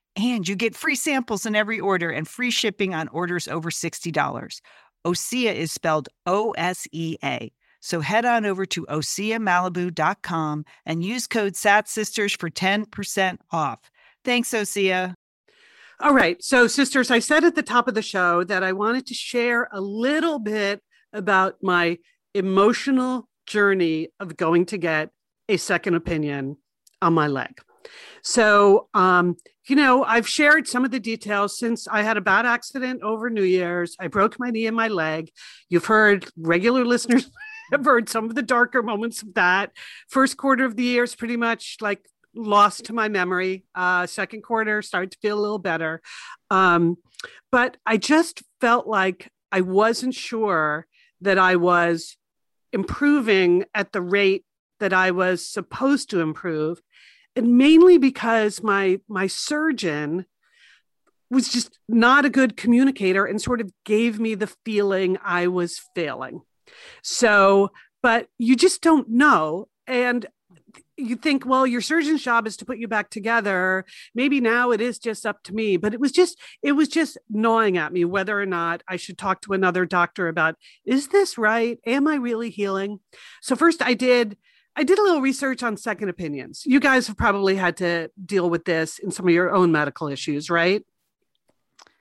[0.15, 4.59] And you get free samples in every order and free shipping on orders over $60.
[5.05, 7.51] Osea is spelled O S E A.
[7.79, 13.79] So head on over to OseaMalibu.com and use code SATSisters for 10% off.
[14.23, 15.15] Thanks, Osea.
[15.99, 16.41] All right.
[16.43, 19.67] So, sisters, I said at the top of the show that I wanted to share
[19.71, 20.81] a little bit
[21.13, 21.99] about my
[22.33, 25.09] emotional journey of going to get
[25.47, 26.57] a second opinion
[27.01, 27.59] on my leg.
[28.23, 29.35] So, um,
[29.67, 33.29] you know, I've shared some of the details since I had a bad accident over
[33.29, 33.95] New Year's.
[33.99, 35.31] I broke my knee and my leg.
[35.69, 37.29] You've heard regular listeners
[37.71, 39.71] have heard some of the darker moments of that.
[40.07, 43.63] First quarter of the year is pretty much like lost to my memory.
[43.75, 46.01] Uh, second quarter started to feel a little better.
[46.49, 46.97] Um,
[47.51, 50.87] but I just felt like I wasn't sure
[51.21, 52.17] that I was
[52.73, 54.45] improving at the rate
[54.79, 56.81] that I was supposed to improve.
[57.35, 60.25] And mainly because my my surgeon
[61.29, 65.79] was just not a good communicator and sort of gave me the feeling I was
[65.95, 66.41] failing.
[67.01, 67.71] So,
[68.03, 69.69] but you just don't know.
[69.87, 70.25] And
[70.97, 73.85] you think, well, your surgeon's job is to put you back together.
[74.13, 75.77] Maybe now it is just up to me.
[75.77, 79.17] But it was just, it was just gnawing at me whether or not I should
[79.17, 81.79] talk to another doctor about, is this right?
[81.85, 82.99] Am I really healing?
[83.41, 84.37] So first I did,
[84.75, 86.63] I did a little research on second opinions.
[86.65, 90.07] You guys have probably had to deal with this in some of your own medical
[90.07, 90.83] issues, right?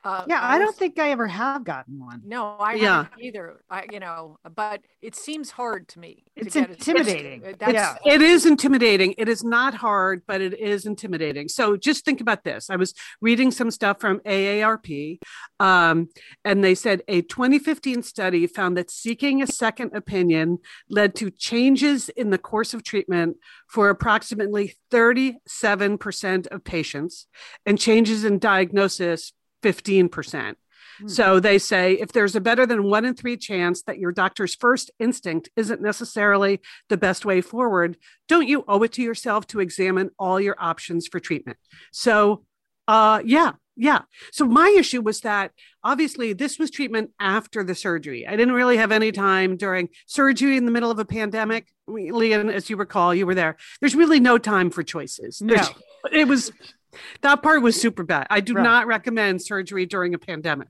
[0.02, 2.22] Uh, Yeah, I don't think I ever have gotten one.
[2.24, 3.04] No, I Yeah.
[3.04, 3.60] haven't either.
[3.68, 6.24] I, you know, but it seems hard to me.
[6.36, 7.42] It's get a- intimidating.
[7.58, 7.96] That's, Yeah.
[8.06, 9.14] It is intimidating.
[9.18, 11.48] It is not hard, but it is intimidating.
[11.48, 12.70] So just think about this.
[12.70, 15.20] I was reading some stuff from AARP,
[15.58, 16.08] um,
[16.46, 20.58] and they said a 2015 study found that seeking a second opinion
[20.88, 23.36] led to changes in the course of treatment
[23.68, 27.26] for approximately 37% of patients
[27.66, 29.32] and changes in diagnosis
[29.62, 30.54] 15%.
[31.00, 31.08] Hmm.
[31.08, 34.54] So they say if there's a better than one in three chance that your doctor's
[34.54, 37.96] first instinct isn't necessarily the best way forward,
[38.28, 41.58] don't you owe it to yourself to examine all your options for treatment?
[41.92, 42.44] So,
[42.88, 44.00] uh, yeah, yeah.
[44.32, 48.26] So my issue was that obviously this was treatment after the surgery.
[48.26, 51.68] I didn't really have any time during surgery in the middle of a pandemic.
[51.88, 53.56] Lian, as you recall, you were there.
[53.80, 55.40] There's really no time for choices.
[55.40, 55.54] No.
[55.54, 55.70] There's-
[56.12, 56.50] It was
[57.22, 58.26] that part was super bad.
[58.30, 58.62] I do Right.
[58.62, 60.68] not recommend surgery during a pandemic.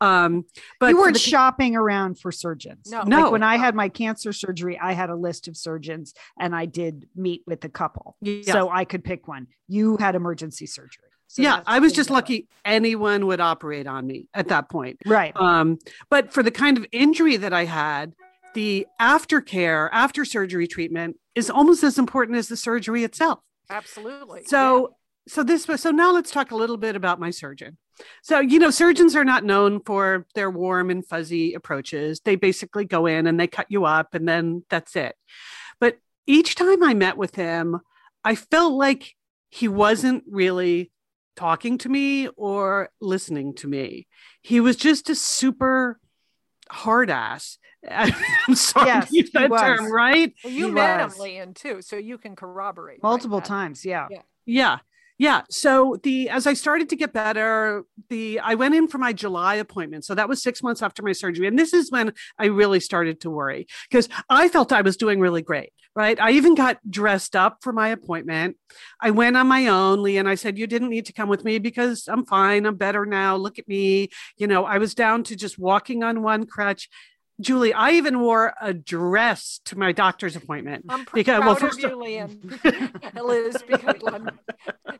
[0.00, 0.44] Um,
[0.80, 2.90] but you weren't the- shopping around for surgeons.
[2.90, 2.98] No.
[2.98, 3.30] Like No.
[3.30, 7.08] when I had my cancer surgery, I had a list of surgeons and I did
[7.16, 8.16] meet with a couple.
[8.20, 8.52] Yeah.
[8.52, 9.48] So I could pick one.
[9.66, 11.04] You had emergency surgery.
[11.30, 14.98] So yeah, I was just lucky anyone would operate on me at that point.
[15.04, 15.36] Right.
[15.36, 15.78] Um,
[16.08, 18.14] but for the kind of injury that I had,
[18.54, 23.40] the aftercare, after surgery treatment is almost as important as the surgery itself.
[23.70, 24.44] absolutely.
[24.46, 24.94] So,
[25.28, 27.76] so this was so now let's talk a little bit about my surgeon.
[28.22, 32.20] So, you know, surgeons are not known for their warm and fuzzy approaches.
[32.24, 35.16] They basically go in and they cut you up and then that's it.
[35.80, 37.80] But each time I met with him,
[38.24, 39.14] I felt like
[39.50, 40.92] he wasn't really
[41.34, 44.06] talking to me or listening to me.
[44.42, 45.98] He was just a super
[46.70, 47.58] hard ass.
[47.90, 49.60] I'm sorry Yes, to use that was.
[49.60, 50.32] term, right?
[50.44, 51.14] Well, you He met was.
[51.16, 53.02] him, Lian, too, so you can corroborate.
[53.02, 53.46] multiple that.
[53.48, 53.84] times.
[53.84, 54.06] Yeah.
[54.10, 54.22] Yeah.
[54.46, 54.78] Yeah.
[55.18, 55.42] Yeah.
[55.50, 59.56] So the as I started to get better, the I went in for my July
[59.56, 60.04] appointment.
[60.04, 61.48] So that was six months after my surgery.
[61.48, 65.18] And this is when I really started to worry because I felt I was doing
[65.18, 65.72] really great.
[65.96, 66.20] Right.
[66.20, 68.56] I even got dressed up for my appointment.
[69.00, 71.44] I went on my own, Lee, and I said, You didn't need to come with
[71.44, 72.66] me because I'm fine.
[72.66, 73.34] I'm better now.
[73.34, 74.10] Look at me.
[74.36, 76.88] You know, I was down to just walking on one crutch.
[77.40, 80.86] Julie, I even wore a dress to my doctor's appointment.
[80.88, 82.60] I'm pr- Because- proud well, of you, Lian.
[83.22, 83.94] Liz, because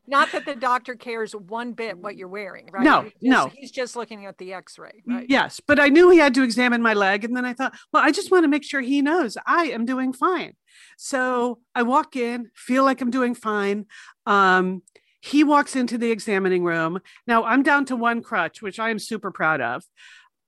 [0.07, 2.85] not that the doctor cares one bit what you're wearing, right?
[2.85, 3.51] No, He's just- no.
[3.55, 5.27] He's just looking at the X-ray, right?
[5.29, 7.25] Yes, but I knew he had to examine my leg.
[7.25, 9.85] And then I thought, well, I just want to make sure he knows I am
[9.85, 10.55] doing fine.
[10.97, 13.87] So I walk in, feel like I'm doing fine.
[14.27, 14.83] Um,
[15.21, 17.01] he walks into the examining room.
[17.27, 19.83] Now I'm down to one crutch, which I am super proud of.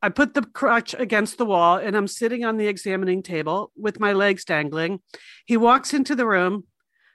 [0.02, 4.00] I put the crutch against the wall and I'm sitting on the examining table with
[4.00, 5.00] my legs dangling.
[5.44, 6.64] He walks into the room.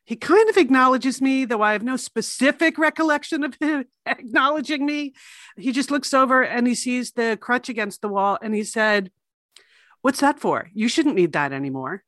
[0.05, 5.13] He kind of acknowledges me, though I have no specific recollection of him acknowledging me.
[5.57, 9.11] He just looks over and he sees the crutch against the wall and he said,
[10.03, 10.69] What's that for?
[10.75, 12.03] You shouldn't need that anymore.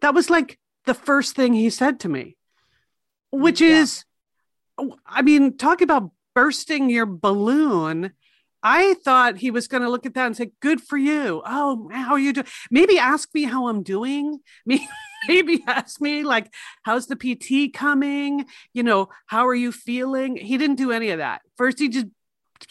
[0.00, 2.38] That was like the first thing he said to me,
[3.30, 3.80] which Yeah.
[3.82, 4.04] is,
[5.06, 8.12] I mean, talk about bursting your balloon.
[8.62, 11.42] I thought he was going to look at that and say, Good for you.
[11.44, 12.46] Oh, how are you doing?
[12.70, 14.40] Maybe ask me how I'm doing.
[15.28, 18.46] Maybe, ask me, like, how's the PT coming?
[18.72, 20.36] You know, how are you feeling?
[20.36, 21.42] He didn't do any of that.
[21.56, 22.06] First, he just,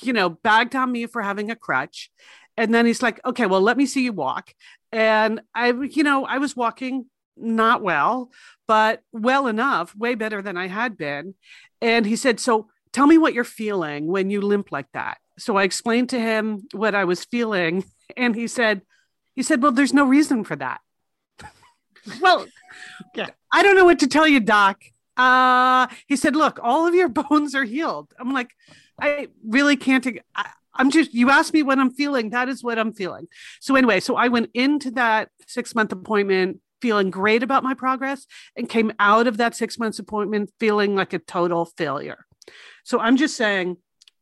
[0.01, 2.09] you know, bagged on me for having a crutch.
[2.55, 4.53] And then he's like, Okay, well, let me see you walk.
[4.91, 8.31] And I, you know, I was walking not well,
[8.67, 11.35] but well enough, way better than I had been.
[11.81, 15.17] And he said, So tell me what you're feeling when you limp like that.
[15.37, 17.83] So I explained to him what I was feeling.
[18.15, 18.81] And he said,
[19.35, 20.81] he said, Well, there's no reason for that.
[22.21, 22.47] well,
[23.15, 23.29] Yeah.
[23.51, 24.81] I don't know what to tell you, Doc.
[25.15, 28.13] Uh, he said, Look, all of your bones are healed.
[28.19, 28.51] I'm like,
[28.99, 30.05] I really can't.
[30.35, 32.31] I, I'm just, you asked me what I'm feeling.
[32.31, 33.27] That is what I'm feeling.
[33.59, 38.27] So, anyway, so I went into that six month appointment feeling great about my progress
[38.55, 42.25] and came out of that six months appointment feeling like a total failure.
[42.83, 43.77] So, I'm just saying,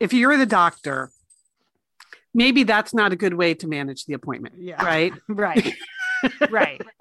[0.06, 1.12] if you're the doctor,
[2.34, 4.56] maybe that's not a good way to manage the appointment.
[4.58, 4.84] Yeah.
[4.84, 5.13] Right.
[5.28, 5.74] Right.
[6.50, 6.82] right.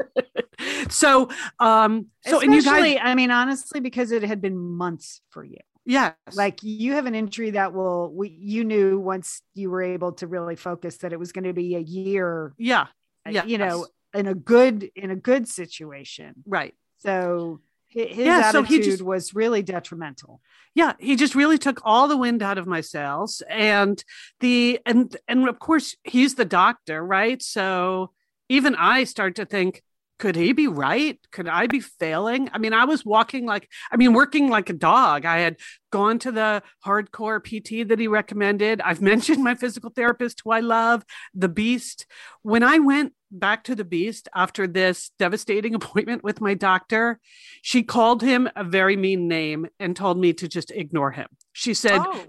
[0.89, 1.29] So,
[1.61, 5.43] um, so, and you Especially, guys, I mean, honestly, because it had been months for
[5.45, 5.59] you.
[5.85, 10.13] yes, Like you have an injury that will, we, you knew once you were able
[10.15, 12.87] to really focus that it was going to be a year, yeah,
[13.27, 16.35] uh, yeah, you know, in a good, in a good situation.
[16.47, 16.75] right.
[16.99, 17.61] So
[17.95, 20.41] his Yeah, so he just- was really detrimental.
[20.75, 24.03] yeah he just really took all the wind out of my sails and
[24.41, 28.11] the and and of course he's the doctor right so
[28.49, 29.83] even i start to think
[30.19, 33.97] could he be right could i be failing i mean i was walking like i
[33.97, 35.57] mean working like a dog i had
[35.91, 40.61] gone to the hardcore pt that he recommended i've mentioned my physical therapist who i
[40.61, 42.07] love the beast
[42.43, 47.19] when i went back to the beast after this devastating appointment with my doctor
[47.63, 51.27] she called him a very mean name and told me to just ignore him.
[51.53, 52.27] She said, oh,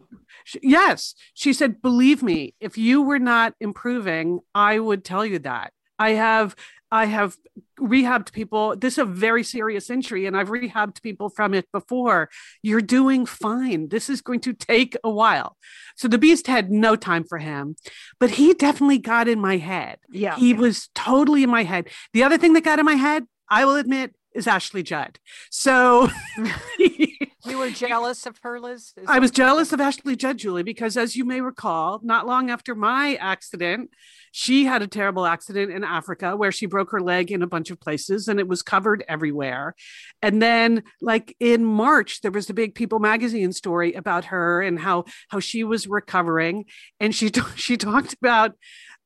[0.62, 1.15] Yes.
[1.34, 5.74] She said, Believe me, if you were not improving, I would tell you that.
[5.98, 6.56] I have.
[6.96, 7.36] I have
[7.78, 8.78] rehabbed people.
[8.78, 12.30] This is a very serious injury, and I've rehabbed people from it before.
[12.64, 13.90] You're doing fine.
[13.90, 15.58] This is going to take a while.
[15.98, 17.76] So the beast had no time for him,
[18.18, 19.98] but he definitely got in my head.
[20.10, 20.38] Yeah.
[20.38, 21.90] He was totally in my head.
[22.14, 25.20] The other thing that got in my head, I will admit, is Ashley Judd.
[25.50, 26.10] So
[27.48, 28.94] you were jealous of her, Liz?
[28.98, 32.50] Is I was jealous of Ashley Judd, Julie, because as you may recall, not long
[32.50, 33.92] after my accident,
[34.32, 37.72] she had a terrible accident in Africa where she broke her leg in a bunch
[37.72, 39.76] of places and it was covered everywhere.
[40.22, 44.80] And then, like in March, there was a big People magazine story about her and
[44.80, 46.66] how how she was recovering,
[47.00, 48.54] and she she talked about.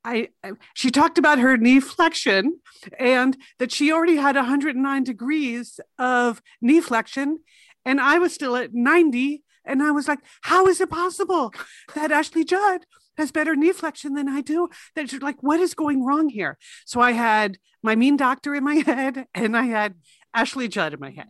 [0.06, 0.30] I-
[0.74, 2.62] she talked about her knee flexion
[2.98, 7.40] and that she already had 109 degrees of knee flexion
[7.86, 11.54] and I was still at 90 and I was like how is it possible
[11.96, 12.86] that Ashley Judd
[13.18, 14.70] has better knee flexion than I do?
[14.96, 16.58] That she's like what is going wrong here?
[16.86, 19.96] So I had my mean doctor in my head and I had
[20.34, 21.28] Ashley Judd in my head.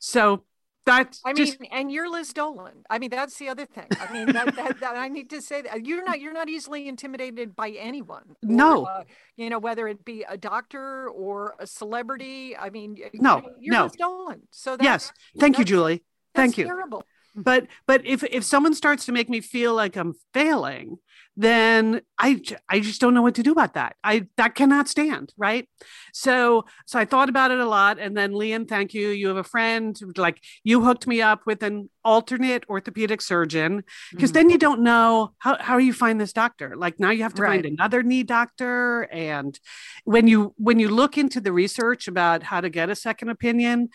[0.00, 0.44] So
[0.92, 2.84] that's I mean, just and you're Liz Dolan.
[2.90, 3.86] I mean, that's the other thing.
[4.00, 6.88] I mean, that, that, that I need to say that you're not you're not easily
[6.88, 8.24] intimidated by anyone.
[8.30, 8.84] or, No.
[8.84, 9.04] uh,
[9.36, 12.56] you know whether it be a doctor or a celebrity.
[12.56, 13.84] I mean, No, you're no.
[13.84, 14.40] Liz Dolan.
[14.50, 16.02] So that, yes thank you Julie
[16.34, 17.02] thank you Terrible.
[17.34, 20.96] but but if if someone starts to make me feel like i'm failing
[21.38, 25.32] then i i just don't know what to do about that i that cannot stand
[25.38, 25.68] right
[26.12, 29.36] so so i thought about it a lot and then Lian, thank you you have
[29.36, 34.34] a friend like you hooked me up with an alternate orthopedic surgeon because mm-hmm.
[34.34, 37.42] then you don't know how, how you find this doctor like now you have to
[37.42, 37.62] right.
[37.62, 39.60] find another knee doctor and
[40.04, 43.88] when you when you look into the research about how to get a second opinion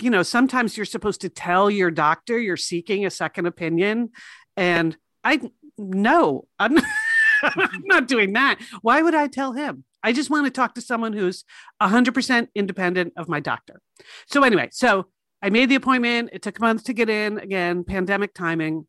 [0.00, 4.10] you know, sometimes you're supposed to tell your doctor you're seeking a second opinion.
[4.56, 5.40] And I,
[5.78, 6.78] no, I'm,
[7.42, 8.58] I'm not doing that.
[8.82, 9.84] Why would I tell him?
[10.02, 11.44] I just want to talk to someone who's
[11.82, 13.80] 100% independent of my doctor.
[14.28, 15.06] So, anyway, so
[15.42, 16.30] I made the appointment.
[16.32, 18.86] It took a month to get in, again, pandemic timing.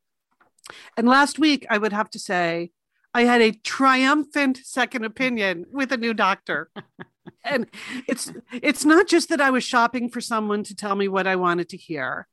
[0.95, 2.71] And last week, I would have to say,
[3.13, 6.69] I had a triumphant second opinion with a new doctor.
[7.43, 7.67] and
[8.07, 11.35] it's it's not just that I was shopping for someone to tell me what I
[11.35, 12.27] wanted to hear,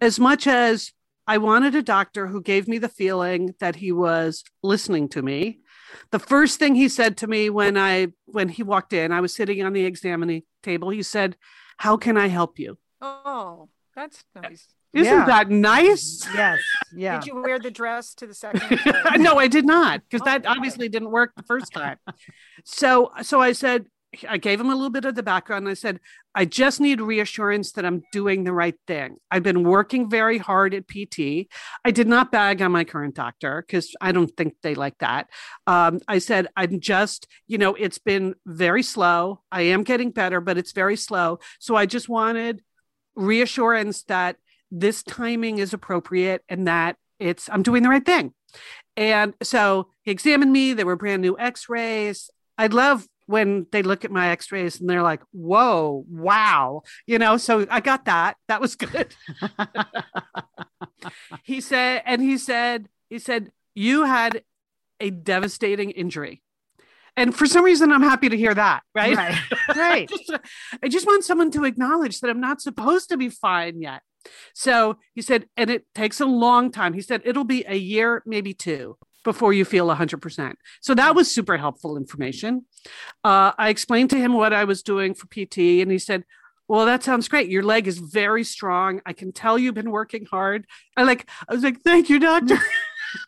[0.00, 0.92] as much as
[1.26, 5.60] I wanted a doctor who gave me the feeling that he was listening to me.
[6.10, 9.34] The first thing he said to me when I when he walked in, I was
[9.34, 10.90] sitting on the examining table.
[10.90, 11.36] He said,
[11.78, 14.68] "How can I help you?" Oh, that's nice.
[14.92, 15.26] Isn't yeah.
[15.26, 16.26] that nice?
[16.34, 16.60] Yes.
[16.94, 17.20] Yeah.
[17.20, 18.80] Did you wear the dress to the second?
[19.22, 21.98] no, I did not, because oh, that obviously didn't work the first time.
[22.64, 23.86] So, so I said,
[24.28, 25.68] I gave him a little bit of the background.
[25.68, 26.00] I said,
[26.34, 29.16] I just need reassurance that I'm doing the right thing.
[29.30, 31.48] I've been working very hard at PT.
[31.84, 35.28] I did not bag on my current doctor because I don't think they like that.
[35.66, 39.42] Um, I said, I'm just, you know, it's been very slow.
[39.50, 41.38] I am getting better, but it's very slow.
[41.58, 42.62] So I just wanted
[43.14, 44.36] reassurance that
[44.70, 48.34] this timing is appropriate and that it's, I'm doing the right thing.
[48.96, 50.72] And so he examined me.
[50.72, 52.30] There were brand new x rays.
[52.58, 57.36] I love when they look at my x-rays and they're like whoa wow you know?
[57.36, 58.36] So i got that.
[58.48, 59.14] That was good.
[61.44, 64.42] He said and he said he said you had
[64.98, 66.42] a devastating injury.
[67.16, 69.16] And for some reason i'm happy to hear that right?
[69.16, 69.38] Right,
[69.76, 70.10] right.
[70.10, 70.32] I, just,
[70.82, 74.02] I just want someone to acknowledge that i'm not supposed to be fine yet.
[74.54, 76.94] So he said and it takes a long time.
[76.94, 78.96] He said it'll be a year maybe two
[79.26, 80.54] before you feel 100%.
[80.80, 82.64] So that was super helpful information.
[83.24, 86.24] Uh, I explained to him what I was doing for PT, and he said,
[86.68, 87.50] well, that sounds great.
[87.50, 89.00] Your leg is very strong.
[89.04, 90.66] I can tell you've been working hard.
[90.96, 92.58] I like, I was like, thank you, doctor.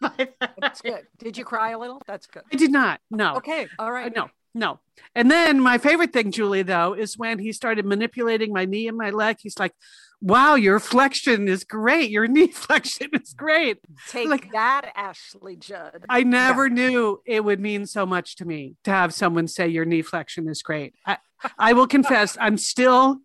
[0.61, 1.07] That's good.
[1.19, 2.01] Did you cry a little?
[2.07, 2.43] That's good.
[2.53, 3.01] I did not.
[3.11, 3.37] No.
[3.37, 3.67] Okay.
[3.79, 4.15] All right.
[4.15, 4.81] No, no.
[5.15, 8.97] And then my favorite thing, Julie, though, is when he started manipulating my knee and
[8.97, 9.39] my leg.
[9.41, 9.73] He's like,
[10.21, 12.11] wow, your flexion is great.
[12.11, 13.79] Your knee flexion is great.
[14.09, 16.05] Take like, that, Ashley Judd.
[16.09, 16.75] I never yeah.
[16.75, 20.49] knew it would mean so much to me to have someone say your knee flexion
[20.49, 20.95] is great.
[21.07, 21.19] I,
[21.59, 23.19] I will confess, I'm still,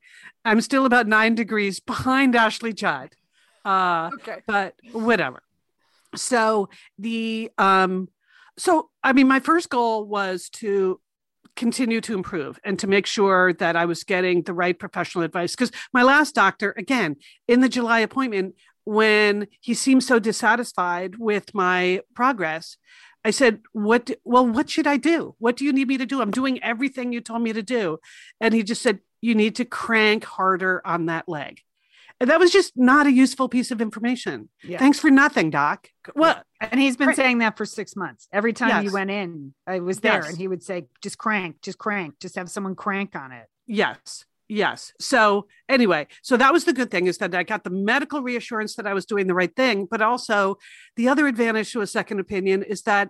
[0.46, 3.16] I'm still about nine degrees behind Ashley Judd.
[3.66, 4.42] Uh, okay.
[4.46, 5.42] But whatever.
[6.16, 6.70] So
[7.00, 8.10] the, um,
[8.58, 11.00] so I mean, my first goal was to
[11.56, 15.52] continue to improve and to make sure that I was getting the right professional advice.
[15.52, 21.54] Because my last doctor, again, in the July appointment, when he seemed so dissatisfied with
[21.54, 22.78] my progress,
[23.24, 24.12] I said, "What?
[24.26, 25.36] Well, what should I do?
[25.40, 26.22] What do you need me to do?
[26.22, 28.00] I'm doing everything you told me to do."
[28.42, 31.62] And he just said, "You need to crank harder on that leg."
[32.20, 34.50] That was just not a useful piece of information.
[34.64, 34.78] Yeah.
[34.78, 35.90] Thanks for nothing, Doc.
[36.16, 38.28] Well, and he's been saying that for six months.
[38.32, 38.84] Every time yes.
[38.86, 40.30] you went in, I was there yes.
[40.30, 43.48] and he would say, just crank, just crank, just have someone crank on it.
[43.68, 44.26] Yes.
[44.50, 44.94] Yes.
[45.00, 48.76] So anyway, so that was the good thing is that I got the medical reassurance
[48.76, 50.58] that I was doing the right thing, but also
[50.96, 53.10] the other advantage to a second opinion is that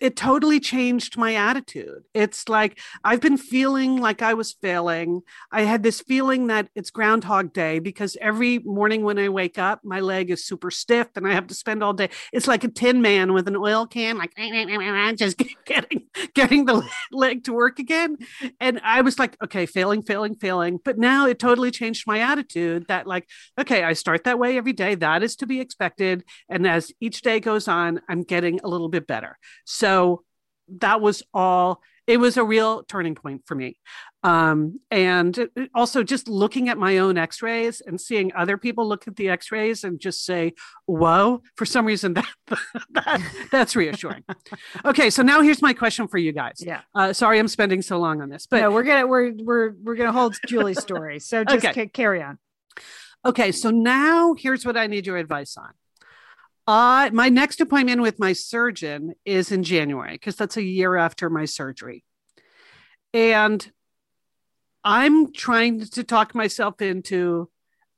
[0.00, 2.04] it totally changed my attitude.
[2.14, 5.22] It's like I've been feeling like I was failing.
[5.50, 9.80] I had this feeling that it's Groundhog Day because every morning when I wake up,
[9.82, 12.10] my leg is super stiff and I have to spend all day.
[12.32, 14.32] It's like a tin man with an oil can, like
[15.18, 16.02] just getting
[16.34, 18.16] getting the leg to work again.
[18.60, 20.78] And I was like, okay, failing, failing, failing.
[20.84, 23.28] But now it totally changed my attitude that like,
[23.58, 24.94] okay, I start that way every day.
[24.94, 26.24] That is to be expected.
[26.48, 29.38] And as each day goes on, I'm getting a little bit better.
[29.64, 29.87] So
[30.68, 33.78] that was all, it was a real turning point for me.
[34.22, 39.06] Um, and also just looking at my own x rays and seeing other people look
[39.06, 40.54] at the x rays and just say,
[40.86, 42.26] whoa, for some reason that,
[42.92, 43.22] that
[43.52, 44.24] that's reassuring.
[44.84, 45.10] okay.
[45.10, 46.56] So now here's my question for you guys.
[46.58, 46.80] Yeah.
[46.94, 49.72] Uh, sorry, I'm spending so long on this, but no, we're going to, we're, we're,
[49.82, 51.20] we're to hold Julie's story.
[51.20, 51.84] So just okay.
[51.84, 52.38] c- carry on.
[53.24, 53.52] Okay.
[53.52, 55.70] So now here's what I need your advice on.
[56.68, 61.46] My next appointment with my surgeon is in January because that's a year after my
[61.46, 62.04] surgery.
[63.14, 63.70] And
[64.84, 67.48] I'm trying to talk myself into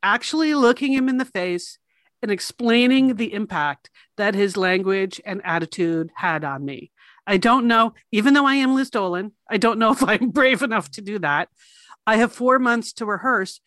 [0.03, 1.79] actually looking him in the face
[2.23, 6.93] and explaining the impact that his language and attitude had on me.
[7.27, 10.63] I don't know, even though I am Liz Dolan, I don't know if I'm brave
[10.63, 11.49] enough to do that.
[12.07, 13.61] I have four months to rehearse.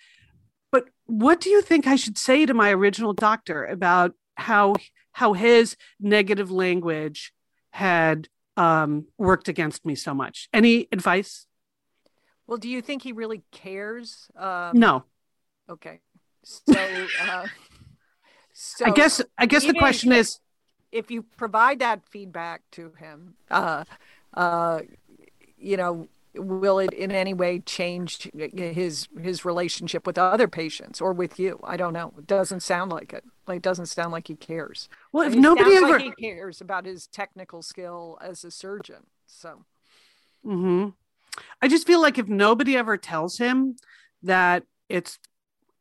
[0.71, 4.75] But what do you think I should say to my original doctor about how
[5.13, 7.33] how his negative language
[7.71, 10.49] had um, worked against me so much?
[10.53, 11.47] Any advice?
[12.45, 14.27] Well, do you think he really cares?
[14.35, 15.05] Um, no.
[15.69, 15.99] Okay.
[16.43, 17.47] So, uh,
[18.53, 20.39] so I guess I guess the question if, is
[20.91, 23.85] if you provide that feedback to him, uh,
[24.33, 24.81] uh,
[25.57, 31.13] you know, will it in any way change his his relationship with other patients or
[31.13, 31.59] with you?
[31.63, 32.13] I don't know.
[32.17, 33.23] It doesn't sound like it.
[33.47, 34.89] Like it doesn't sound like he cares.
[35.11, 39.65] Well, if nobody ever like he cares about his technical skill as a surgeon, so.
[40.43, 40.89] Hmm.
[41.61, 43.75] I just feel like if nobody ever tells him
[44.21, 45.19] that it's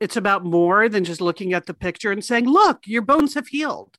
[0.01, 3.49] it's about more than just looking at the picture and saying, "Look, your bones have
[3.49, 3.99] healed."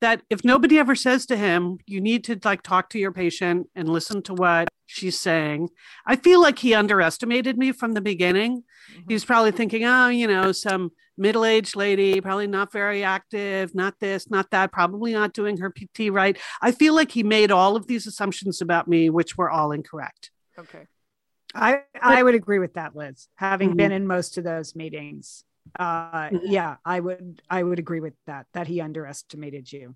[0.00, 3.68] That if nobody ever says to him, "You need to like talk to your patient
[3.74, 5.70] and listen to what she's saying,"
[6.06, 8.62] I feel like he underestimated me from the beginning.
[8.92, 9.02] Mm-hmm.
[9.08, 14.30] He's probably thinking, "Oh, you know, some middle-aged lady, probably not very active, not this,
[14.30, 17.86] not that, probably not doing her PT right." I feel like he made all of
[17.86, 20.30] these assumptions about me, which were all incorrect.
[20.58, 20.86] Okay.
[21.54, 23.28] I I would agree with that, Liz.
[23.36, 23.76] Having mm-hmm.
[23.76, 25.44] been in most of those meetings,
[25.78, 26.36] uh, mm-hmm.
[26.42, 28.46] yeah, I would I would agree with that.
[28.52, 29.94] That he underestimated you.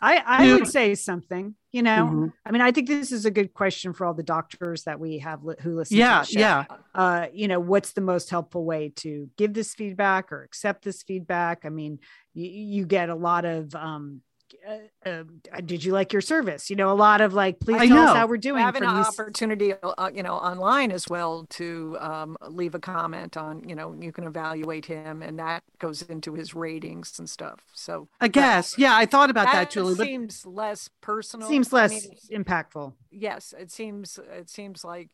[0.00, 1.54] I I would say something.
[1.72, 2.26] You know, mm-hmm.
[2.44, 5.18] I mean, I think this is a good question for all the doctors that we
[5.18, 5.96] have li- who listen.
[5.96, 6.64] Yeah, yeah.
[6.94, 11.02] Uh, you know, what's the most helpful way to give this feedback or accept this
[11.02, 11.64] feedback?
[11.64, 11.98] I mean,
[12.32, 14.22] you, you get a lot of um,
[14.68, 15.22] uh, uh,
[15.64, 16.70] did you like your service?
[16.70, 18.10] You know, a lot of like, please I tell know.
[18.10, 18.62] us how we're doing.
[18.62, 23.68] Having an opportunity, uh, you know, online as well to um, leave a comment on,
[23.68, 27.60] you know, you can evaluate him, and that goes into his ratings and stuff.
[27.74, 29.94] So I guess, yeah, I thought about that, that Julie.
[29.94, 30.50] Seems but...
[30.50, 31.48] less personal.
[31.48, 32.92] Seems less I mean, impactful.
[33.10, 34.18] Yes, it seems.
[34.32, 35.10] It seems like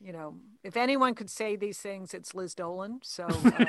[0.00, 3.00] you know, if anyone could say these things, it's Liz Dolan.
[3.02, 3.66] So, um...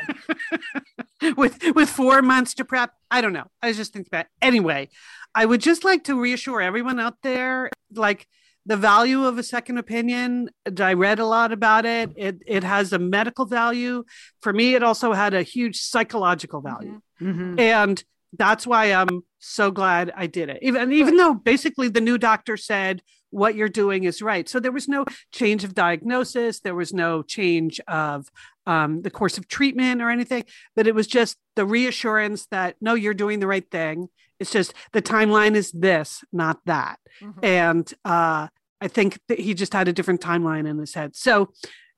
[1.37, 3.47] with with four months to prep, I don't know.
[3.61, 4.89] I was just think that anyway.
[5.33, 8.27] I would just like to reassure everyone out there, like
[8.65, 10.49] the value of a second opinion.
[10.79, 12.11] I read a lot about it.
[12.15, 14.03] It it has a medical value.
[14.41, 17.59] For me, it also had a huge psychological value, mm-hmm.
[17.59, 18.03] and
[18.37, 20.59] that's why I'm so glad I did it.
[20.61, 23.01] Even even though basically the new doctor said
[23.31, 24.47] what you're doing is right.
[24.47, 28.29] So there was no change of diagnosis, there was no change of
[28.65, 32.93] um, the course of treatment or anything, but it was just the reassurance that no,
[32.93, 34.09] you're doing the right thing.
[34.39, 36.99] It's just the timeline is this, not that.
[37.21, 37.45] Mm-hmm.
[37.45, 38.47] And uh,
[38.79, 41.15] I think that he just had a different timeline in his head.
[41.15, 41.51] So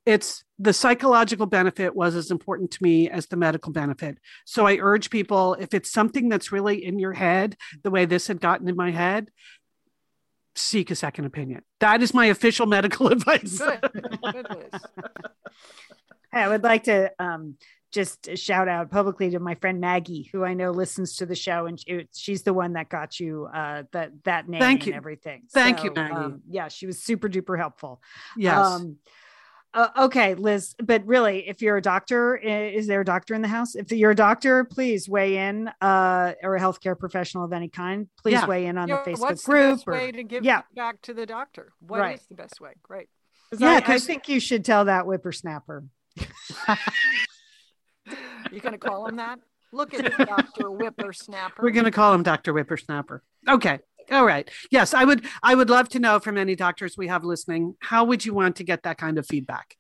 [0.06, 4.18] it's the psychological benefit was as important to me as the medical benefit.
[4.46, 8.28] So I urge people if it's something that's really in your head, the way this
[8.28, 9.30] had gotten in my head,
[10.56, 11.64] seek a second opinion.
[11.80, 13.60] That is my official medical advice.
[13.60, 13.80] hey,
[16.34, 17.56] I would like to um,
[17.92, 21.68] just shout out publicly to my friend Maggie, who I know listens to the show,
[21.68, 24.94] and she, she's the one that got you uh, that that name Thank you.
[24.94, 25.44] and everything.
[25.54, 26.16] Thank so, you, Maggie.
[26.16, 28.02] Um, yeah, she was super duper helpful.
[28.36, 28.58] Yes.
[28.58, 28.98] Um,
[29.74, 33.48] uh, okay, Liz, but really, if you're a doctor, is there a doctor in the
[33.48, 33.76] house?
[33.76, 38.08] If you're a doctor, please weigh in, uh, or a healthcare professional of any kind.
[38.22, 38.46] Please yeah.
[38.46, 39.72] weigh in on yeah, the Facebook what's group.
[39.72, 40.62] What's the best or, way to give yeah.
[40.76, 41.74] back to the doctor?
[41.80, 42.20] What right.
[42.20, 42.74] is the best way?
[42.84, 43.08] Great.
[43.58, 45.86] Yeah, I, I think you should tell that whippersnapper.
[48.52, 49.40] You're going to call him that?
[49.72, 50.70] Look at Dr.
[50.70, 51.64] Whippersnapper.
[51.64, 52.54] We're going to call him Dr.
[52.54, 53.24] Whippersnapper.
[53.50, 53.80] Okay.
[54.12, 54.50] All right.
[54.72, 58.04] Yes, I would I would love to know from any doctors we have listening, how
[58.06, 59.76] would you want to get that kind of feedback?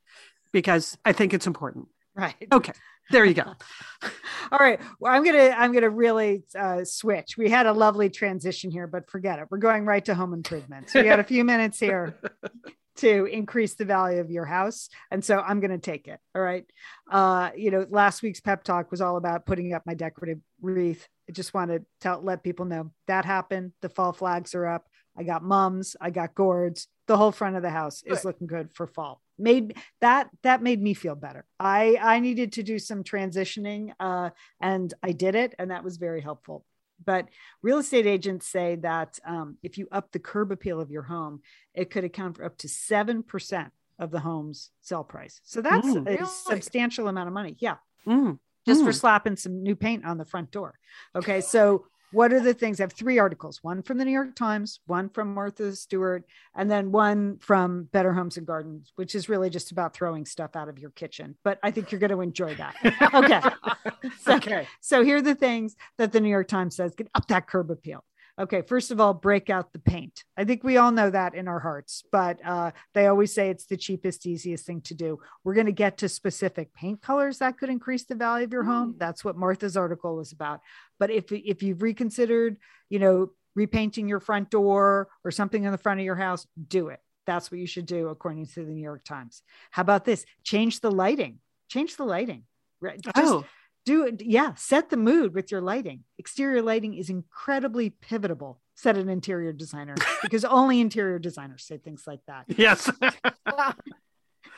[0.52, 1.88] Because I think it's important.
[2.16, 2.36] Right.
[2.52, 2.74] Okay.
[3.12, 3.44] There you go.
[4.52, 4.80] All right.
[5.00, 7.38] Well, I'm gonna I'm gonna really uh, switch.
[7.38, 9.48] We had a lovely transition here, but forget it.
[9.50, 10.90] We're going right to home improvement.
[10.90, 12.16] So we got a few minutes here
[12.98, 16.20] to increase the value of your house, and so I'm gonna take it.
[16.36, 16.66] All right.
[17.10, 21.08] Uh, you know, last week's pep talk was all about putting up my decorative wreath
[21.30, 23.72] I just want to tell let people know that happened.
[23.82, 24.88] The fall flags are up.
[25.18, 26.88] I got mums, I got gourds.
[27.08, 29.22] The whole front of the house is looking good for fall.
[29.38, 31.46] Made that that made me feel better.
[31.60, 34.30] I I needed to do some transitioning uh,
[34.62, 36.66] and I did it and that was very helpful.
[37.06, 37.30] But
[37.62, 41.42] real estate agents say that um, if you up the curb appeal of your home,
[41.74, 45.42] it could account for up to 7% of the home's sell price.
[45.44, 46.26] So that's mm, a really?
[46.26, 47.56] substantial amount of money.
[47.60, 47.76] Yeah.
[48.08, 48.86] Mm just mm.
[48.86, 50.78] for slapping some new paint on the front door.
[51.16, 51.42] Okay.
[51.42, 52.80] So what are the things?
[52.80, 56.24] I have three articles one from the New York Times, one from Martha Stewart,
[56.56, 60.56] and then one from Better Homes and Gardens, which is really just about throwing stuff
[60.56, 61.36] out of your kitchen.
[61.44, 62.76] But I think you're going to enjoy that.
[63.14, 63.42] Okay.
[64.22, 64.68] so, Okay.
[64.82, 67.70] so here are the things that the New York Times says get up that curb
[67.72, 68.04] appeal.
[68.40, 70.24] Okay, first of all, break out the paint.
[70.36, 73.68] I think we all know that in our hearts, but uh, they always say it's
[73.68, 75.20] the cheapest, easiest thing to do.
[75.44, 78.64] We're going to get to specific paint colors that could increase the value of your
[78.64, 78.96] home.
[78.98, 80.62] That's what Martha's article was about.
[81.00, 82.58] But if if you've reconsidered,
[82.90, 86.88] you know, repainting your front door or something in the front of your house, do
[86.88, 87.00] it.
[87.28, 89.44] That's what you should do, according to the New York Times.
[89.70, 90.26] How about this?
[90.44, 91.38] Change the lighting.
[91.70, 92.44] Change the lighting.
[92.82, 93.00] Right.
[93.00, 93.46] Just Oh,
[93.86, 94.22] do it.
[94.22, 94.54] Yeah.
[94.56, 96.04] Set the mood with your lighting.
[96.18, 102.04] Exterior lighting is incredibly pivotable, said an interior designer, because only interior designers say things
[102.08, 102.46] like that.
[102.48, 102.90] yes.
[103.02, 103.76] well,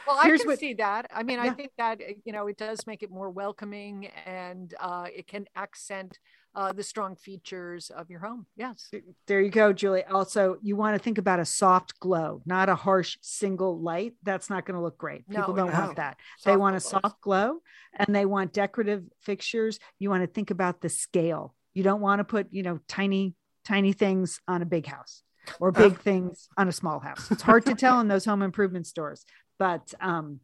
[0.08, 1.10] I can what- see that.
[1.14, 4.74] I mean, I think that uh, you know it does make it more welcoming, and
[4.80, 6.20] uh, it can accent
[6.56, 8.46] uh, the strong features of your home.
[8.56, 8.90] Yes.
[9.28, 10.04] There you go, Julie.
[10.06, 14.14] Also, you want to think about a soft glow, not a harsh single light.
[14.24, 15.28] That's not going to look great.
[15.30, 15.80] People No, don't no.
[15.80, 16.18] want that.
[16.44, 16.90] they Soft want a glows.
[17.04, 17.60] soft glow
[17.94, 19.80] and they want decorative fixtures.
[20.00, 21.56] You want to think about the scale.
[21.74, 23.36] You don't want to put, you know, tiny,
[23.66, 25.24] tiny things on a big house
[25.60, 27.30] or big things on a small house.
[27.32, 29.26] It's hard to tell in those home improvement stores,
[29.60, 30.40] but um,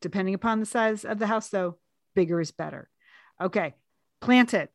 [0.00, 1.76] depending upon the size of the house, though,
[2.14, 2.88] bigger is better.
[3.40, 3.74] Okay,
[4.20, 4.70] plant it.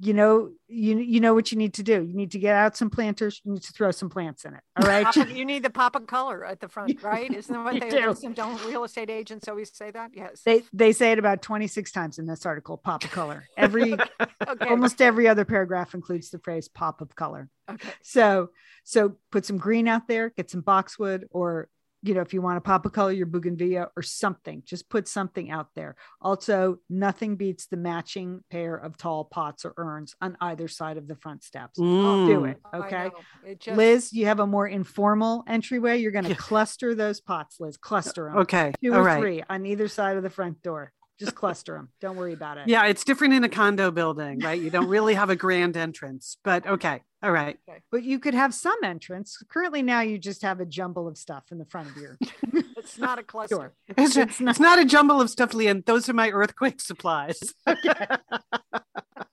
[0.00, 2.02] You know, you you know what you need to do.
[2.02, 3.40] You need to get out some planters.
[3.44, 4.60] You need to throw some plants in it.
[4.80, 5.14] All right.
[5.16, 7.32] You need the pop of color at the front, right?
[7.32, 8.34] Isn't that what they do.
[8.34, 10.10] don't real estate agents always say that?
[10.14, 10.42] Yes.
[10.44, 13.94] they they say it about 26 times in this article pop of color every
[14.48, 14.68] okay.
[14.68, 17.88] almost every other paragraph includes the phrase pop of color okay.
[18.02, 18.50] so
[18.84, 21.68] so put some green out there get some boxwood or
[22.08, 25.06] you know if you want to pop a color your bougainvillea or something just put
[25.06, 30.36] something out there also nothing beats the matching pair of tall pots or urns on
[30.40, 32.50] either side of the front steps do Mm.
[32.50, 33.20] it I okay know.
[33.44, 36.36] It just, liz you have a more informal entryway you're going to Yeah.
[36.36, 38.72] cluster those pots liz cluster them Okay.
[38.82, 39.20] two All or right.
[39.20, 42.68] three on either side of the front door just cluster them don't worry about it
[42.68, 44.60] Yeah, it's different in a condo building, right?
[44.60, 47.02] You don't really have a grand entrance, but okay.
[47.22, 47.58] All right.
[47.90, 49.42] but you could have some entrance.
[49.48, 52.16] Currently, now you just have a jumble of stuff in the front of your
[52.76, 53.56] it's not a cluster.
[53.56, 53.72] door.
[53.88, 55.82] It's, It's it's, not- not, a jumble of stuff, Lian.
[55.84, 57.40] Those are my earthquake supplies.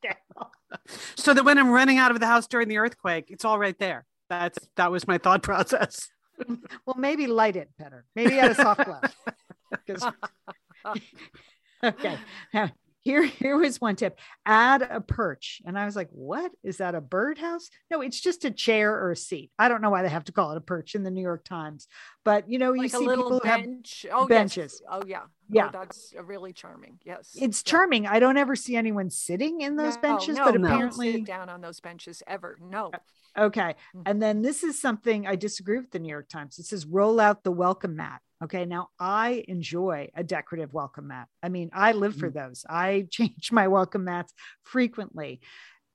[0.04, 0.16] Okay.
[1.16, 3.78] So that when I'm running out of the house during the earthquake, it's all right
[3.80, 4.06] there.
[4.30, 6.10] That's that was my thought process.
[6.86, 8.06] Well, maybe light it better.
[8.16, 9.00] Maybe add a soft glow.
[11.84, 12.18] okay.
[12.54, 12.72] Now,
[13.06, 15.62] here, here was one tip: add a perch.
[15.64, 16.96] And I was like, "What is that?
[16.96, 17.70] A birdhouse?
[17.90, 19.52] No, it's just a chair or a seat.
[19.58, 21.46] I don't know why they have to call it a perch in the New York
[21.46, 21.88] Times,
[22.26, 23.68] but you know, you Like a see little people who have
[24.12, 24.82] oh, benches.
[24.82, 24.92] Yes.
[24.92, 25.22] Oh, yeah.
[25.50, 25.68] Yeah.
[25.68, 27.00] Oh, that's uh, really charming.
[27.04, 27.36] Yes.
[27.40, 27.72] it's Yeah.
[27.72, 28.08] charming.
[28.08, 31.50] I don't ever see anyone sitting in those No, benches, no, but don't apparently down
[31.50, 32.58] on those benches ever.
[32.62, 32.92] No.
[33.38, 33.76] Okay.
[33.96, 34.04] Mhm.
[34.06, 36.58] And then this is something I disagree with the New York Times.
[36.58, 38.22] It says roll out the welcome mat.
[38.44, 38.66] Okay.
[38.66, 41.28] Now I enjoy a decorative welcome mat.
[41.44, 42.66] I mean, I live for those.
[42.70, 44.34] I change my welcome mats
[44.64, 45.42] frequently.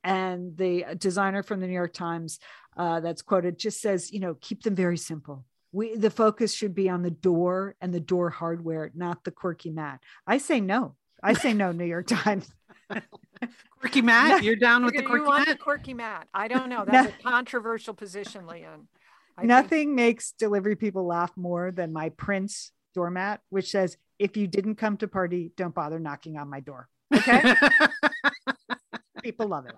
[0.05, 2.39] And the designer from the New York Times
[2.77, 5.45] uh, that's quoted just says, you know, keep them very simple.
[5.73, 9.71] We, the focus should be on the door and the door hardware, not the quirky
[9.71, 10.01] mat.
[10.27, 10.97] I say no.
[11.23, 12.51] I say no, New York Times.
[13.79, 16.29] Quirky Matt, you're down with the you quirky want the quirky mat.
[16.35, 16.85] I don't know.
[16.91, 18.89] That's a controversial position, Lian
[19.37, 24.37] I think- Nothing makes delivery people laugh more than my Prince doormat, which says, if
[24.37, 26.89] you didn't come to party, don't bother knocking on my door.
[27.15, 27.55] Okay.
[29.23, 29.75] people love it.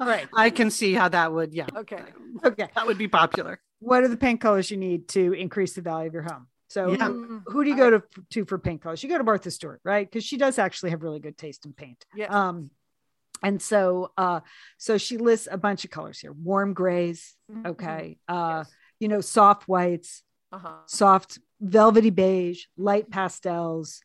[0.00, 0.28] All right.
[0.34, 2.02] I can see how that would, yeah, Okay.
[2.44, 2.68] Okay.
[2.74, 3.60] that would be popular.
[3.80, 6.48] What are the paint colors you need to increase the value of your home?
[6.68, 7.06] So Yeah.
[7.08, 9.02] who, Mm, who do you go to, to for paint colors?
[9.02, 10.08] You go to Martha Stewart, right?
[10.08, 12.04] Because she does actually have really good taste in paint.
[12.14, 12.26] Yeah.
[12.26, 12.70] Um,
[13.42, 14.40] and so uh
[14.78, 17.66] so she lists a bunch of colors here warm grays Mhm.
[17.66, 18.74] okay uh Yes.
[18.98, 20.22] you know soft whites
[20.52, 20.78] Uh-huh.
[20.86, 24.00] soft velvety beige, light pastels,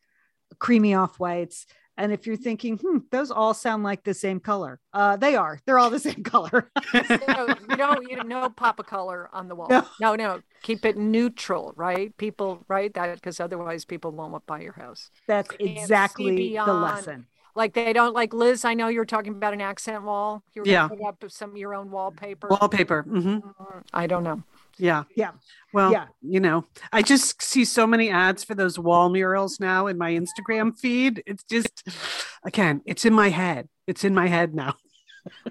[0.59, 1.65] creamy off whites.
[1.97, 5.59] And if you're thinking, hmm, those all sound like the same color, uh, they are.
[5.65, 6.71] They're all the same color.
[7.03, 9.69] So you don't you no pop a color on the wall.
[9.69, 9.85] No.
[9.99, 10.15] No.
[10.15, 12.15] no, Keep it neutral, right?
[12.17, 12.93] People, right?
[12.93, 15.11] That because otherwise people won't buy your house.
[15.27, 17.27] That's Can't exactly the lesson.
[17.55, 18.63] Like they don't like Liz.
[18.63, 20.43] I know you were talking about an accent wall.
[20.55, 20.87] You were Yeah.
[20.87, 22.49] gonna put up some of your own wallpaper.
[22.49, 23.03] Wallpaper.
[23.03, 24.43] hmm Mm, I don't know.
[24.81, 25.03] Yeah.
[25.15, 25.31] Yeah.
[25.73, 26.07] Well, Yeah.
[26.21, 30.11] you know, I just see so many ads for those wall murals now in my
[30.11, 31.21] Instagram feed.
[31.27, 31.87] It's just,
[32.43, 33.69] again, it's in my head.
[33.87, 34.75] It's in my head now.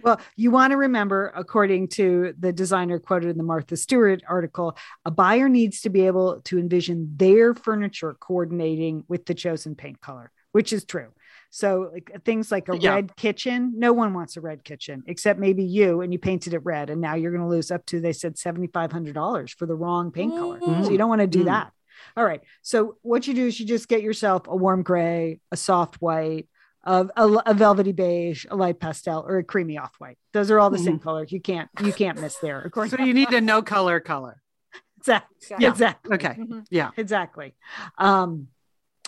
[0.02, 4.76] Well, you want to remember, according to the designer quoted in the Martha Stewart article,
[5.04, 10.00] a buyer needs to be able to envision their furniture coordinating with the chosen paint
[10.00, 10.32] color.
[10.50, 11.06] which is true.
[11.50, 12.94] So like things like a Yeah.
[12.94, 16.64] red kitchen, no one wants a red kitchen except maybe you, and you painted it
[16.64, 19.52] red, and now you're going to lose up to they said seventy five hundred dollars
[19.52, 20.60] for the wrong paint color.
[20.60, 21.46] So you don't want to do Mm.
[21.46, 21.72] that.
[22.16, 22.40] All right.
[22.62, 26.48] So what you do is you just get yourself a warm gray, a soft white,
[26.84, 30.16] a, a, a velvety beige, a light pastel, or a creamy off white.
[30.32, 31.30] Those are all the same colors.
[31.32, 32.60] You can't you can't miss there.
[32.60, 34.40] Of course, So you need a no color color.
[34.98, 35.36] exactly.
[35.40, 35.66] Exactly.
[35.66, 36.14] exactly.
[36.14, 36.34] Okay.
[36.38, 36.64] Mhm.
[36.70, 36.90] Yeah.
[36.96, 37.54] Exactly.
[37.98, 38.48] Um,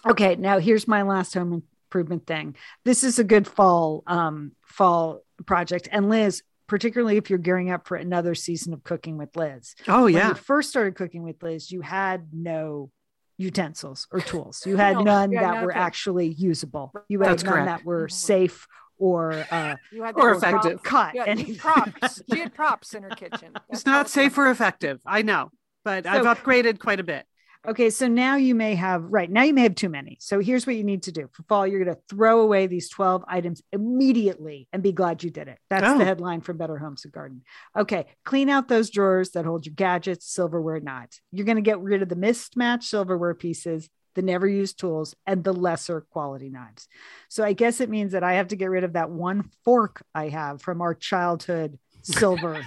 [0.05, 1.63] okay, now here's my last home
[1.93, 2.57] improvement thing.
[2.85, 5.89] This is a good fall um, fall project.
[5.93, 9.75] And Liz, particularly if you're gearing up for another season of cooking with Liz.
[9.89, 10.29] Oh When yeah.
[10.29, 12.91] you first started cooking with Liz, you had no
[13.37, 14.63] utensils or tools.
[14.65, 16.93] You had No, none yeah, that were actually usable.
[17.09, 17.67] You had That's none correct.
[17.67, 18.13] that were Mhm.
[18.13, 18.67] safe
[18.97, 20.83] or uh, You had Or effective.
[20.83, 21.13] props.
[21.13, 21.15] cut.
[21.15, 21.57] Yeah, anything.
[21.57, 22.23] props.
[22.33, 23.53] She had props in her kitchen.
[23.69, 25.01] It's not safe or effective.
[25.05, 25.51] I know,
[25.85, 27.27] but I've upgraded quite a bit.
[27.67, 30.17] Okay, so now you may have right now you may have too many.
[30.21, 32.89] So here's what you need to do for fall: you're going to throw away these
[32.89, 35.59] 12 items immediately and be glad you did it.
[35.71, 35.99] That's Oh.
[35.99, 37.43] the headline from Better Homes and Garden.
[37.77, 41.21] Okay, clean out those drawers that hold your gadgets, silverware, not.
[41.31, 45.45] You're going to get rid of the mismatched silverware pieces, the never used tools, and
[45.45, 46.89] the lesser quality knives.
[47.29, 50.05] So I guess it means that I have to get rid of that one fork
[50.17, 52.61] I have from our childhood silver.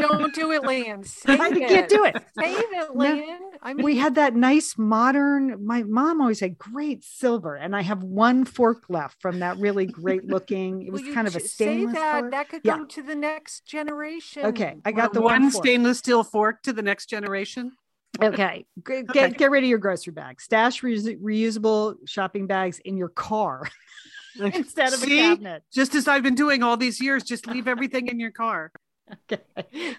[0.00, 1.04] Don't do it, Lian.
[1.04, 1.68] Save I it.
[1.68, 2.16] can't do it.
[2.38, 2.92] Save it, No.
[2.94, 3.38] Lian.
[3.62, 7.82] I mean, we had that nice modern my mom always had great silver and i
[7.82, 11.40] have one fork left from that really great looking it was you kind of a
[11.40, 12.12] stainless Say that.
[12.20, 12.30] color.
[12.30, 12.78] That could Yeah.
[12.78, 14.46] go to the next generation.
[14.46, 17.72] okay i got the one one stainless steel fork to the next generation.
[18.22, 22.96] okay G- get, get rid of your grocery bag stash reus- reusable shopping bags in
[22.96, 23.68] your car
[24.40, 25.18] instead of See?
[25.20, 28.30] a cabinet Just as I've been doing all these years, just leave everything in your
[28.30, 28.72] car.
[29.32, 29.42] okay.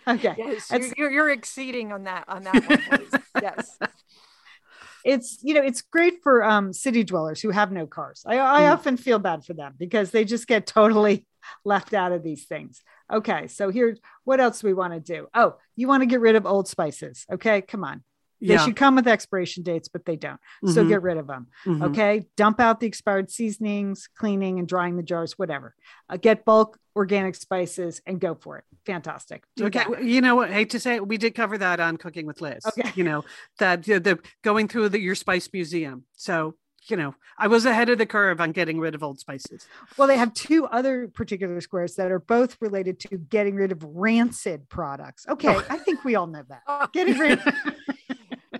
[0.07, 0.35] Okay.
[0.37, 3.21] Yes, That's- you're, you're, exceeding on that on that one.
[3.41, 3.77] Yes.
[5.05, 8.23] it's you know it's great for um city dwellers who have no cars.
[8.25, 8.73] I, I Mm.
[8.73, 11.25] often feel bad for them because they just get totally
[11.65, 12.81] left out of these things.
[13.11, 15.27] Okay so here what else do we want to do?
[15.33, 17.25] Oh you want to get rid of old spices.
[17.31, 18.03] Okay come on
[18.41, 18.65] they Yeah.
[18.65, 21.83] should come with expiration dates but they don't so Mhm, get rid of them mhm.
[21.89, 25.75] okay dump out the expired seasonings cleaning and drying the jars whatever
[26.09, 30.03] uh, get bulk organic spices and go for it fantastic Do Okay, that.
[30.03, 30.49] you know what?
[30.51, 32.65] Hate to say it, we did cover that on Cooking with Liz.
[32.65, 32.91] Okay.
[32.95, 33.23] you know
[33.59, 36.03] that the, the going through the your spice museum.
[36.13, 36.55] So
[36.89, 39.67] you know, I was ahead of the curve on getting rid of old spices.
[39.97, 43.83] Well, they have two other particular squares that are both related to getting rid of
[43.83, 45.27] rancid products.
[45.29, 45.63] Okay, Oh.
[45.69, 46.63] I think we all know that.
[46.67, 47.39] Oh, Getting rid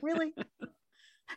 [0.02, 0.34] really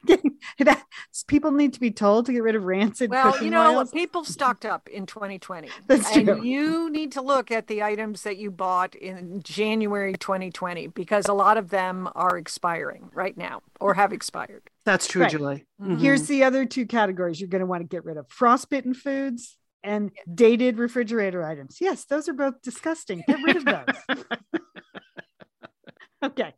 [0.59, 0.83] that
[1.29, 3.91] people need to be told to get rid of rancid well, you know, oils.
[3.93, 5.69] people stocked up in 2020.
[5.87, 6.43] That's and true.
[6.43, 11.33] you need to look at the items that you bought in January 2020 because a
[11.33, 14.63] lot of them are expiring right now or have expired.
[14.85, 15.31] That's true, Right.
[15.31, 15.65] Julie.
[15.81, 16.01] Mhm.
[16.01, 19.57] Here's the other two categories you're going to want to get rid of: frostbitten foods
[19.83, 21.79] and dated refrigerator items.
[21.81, 23.23] Yes, those are both disgusting.
[23.29, 24.25] Get rid of those.
[26.23, 26.55] okay.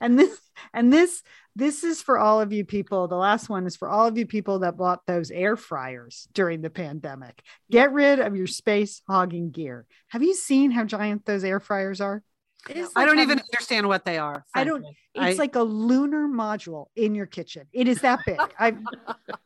[0.00, 0.38] And this
[0.72, 1.22] and this
[1.58, 3.08] this is for all of you people.
[3.08, 6.62] The last one is for all of you people that bought those air fryers during
[6.62, 7.42] the pandemic.
[7.68, 9.84] Get rid of your space hogging gear.
[10.08, 12.22] Have you seen how giant those air fryers are?
[12.70, 14.44] It is I don't having- even understand what they are.
[14.54, 14.84] I don't-
[15.14, 17.66] It's I- like a lunar module in your kitchen.
[17.72, 18.38] It is that big.
[18.58, 18.76] I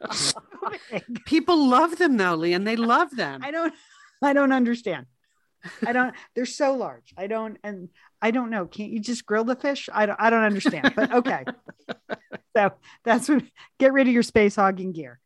[1.27, 3.41] people love them though, Lee, and they love them.
[3.43, 3.73] I don't
[4.23, 5.07] I don't understand.
[5.87, 7.15] I don't they're so large.
[7.17, 7.89] I don't and
[8.23, 8.67] I don't know.
[8.67, 9.89] Can't you just grill the fish?
[9.93, 10.93] I don't I don't understand.
[10.95, 11.45] But okay.
[12.57, 12.73] so
[13.05, 13.43] that's what
[13.79, 15.19] get rid of your space hogging gear.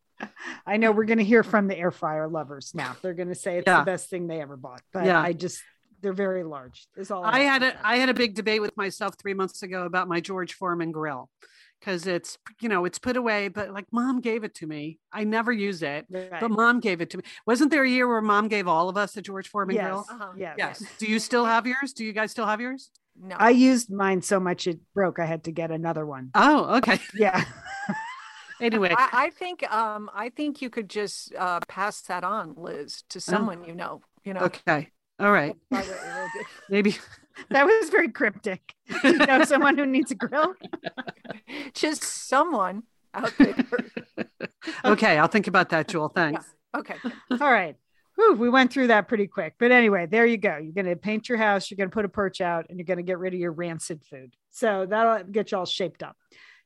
[0.67, 2.97] I know we're gonna hear from the air fryer lovers now.
[3.03, 3.81] They're gonna say it's Yeah.
[3.81, 4.81] the best thing they ever bought.
[4.93, 5.21] But Yeah.
[5.21, 5.63] I just
[6.01, 6.87] they're very large.
[6.97, 7.87] Is all I have had to a.
[7.87, 11.29] I had a big debate with myself three months ago about my George Foreman grill
[11.81, 14.99] because it's you know it's put away, but like mom gave it to me.
[15.13, 16.31] I never use it, Right.
[16.41, 17.25] but mom gave it to me.
[17.47, 19.85] Wasn't there a year where mom gave all of us a George Foreman yes.
[19.85, 20.07] grill?
[20.11, 20.33] Uh-huh.
[20.37, 20.55] yes.
[20.59, 20.85] Yes.
[20.99, 21.93] Do you still have yours?
[21.93, 22.91] Do you guys still have yours?
[23.19, 23.37] No.
[23.39, 25.19] I used mine so much it broke.
[25.19, 26.31] I had to get another one.
[26.35, 27.01] Oh, okay.
[27.15, 27.45] Yeah.
[28.59, 33.03] Anyway, I, I think um I think you could just uh pass that on, Liz,
[33.11, 34.01] to someone you know.
[34.25, 34.41] You know.
[34.41, 34.93] okay.
[35.19, 35.57] All right.
[36.71, 36.97] Maybe
[37.51, 38.75] that was very cryptic.
[39.03, 40.55] you know someone who needs a grill?
[41.75, 42.83] just someone
[43.15, 43.57] out there.
[44.85, 45.19] okay.
[45.19, 46.09] I'll think about that, Jewel.
[46.09, 46.45] Thanks.
[46.77, 46.97] Okay.
[47.41, 47.77] All right.
[48.17, 49.55] Whew, we went through that pretty quick.
[49.59, 50.57] But anyway, there you go.
[50.57, 52.87] You're going to paint your house, you're going to put a perch out, and you're
[52.87, 54.35] going to get rid of your rancid food.
[54.51, 56.17] So that'll get you all shaped up.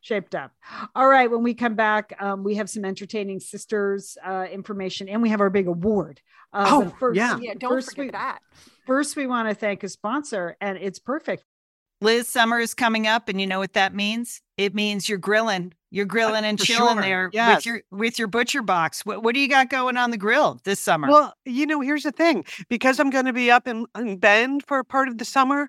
[0.01, 0.53] Shaped up.
[0.95, 1.31] All right.
[1.31, 5.41] When we come back, um, we have some entertaining sisters uh, information and we have
[5.41, 6.21] our big award.
[6.53, 7.39] Uh, Oh, first, yeah.
[7.41, 8.39] Yeah, don't first forget we, that.
[8.87, 11.45] First, we want to thank a sponsor, and it's perfect
[12.03, 14.41] Liz, summer is coming up, and you know what that means?
[14.57, 15.75] It means you're grilling.
[15.91, 17.03] You're grilling and for chilling sure.
[17.03, 17.57] there Yes.
[17.57, 19.05] with your with your butcher box.
[19.05, 21.09] What what do you got going on the grill this summer?
[21.09, 24.65] Well, you know, here's the thing because I'm going to be up in, in Bend
[24.67, 25.69] for part of the summer,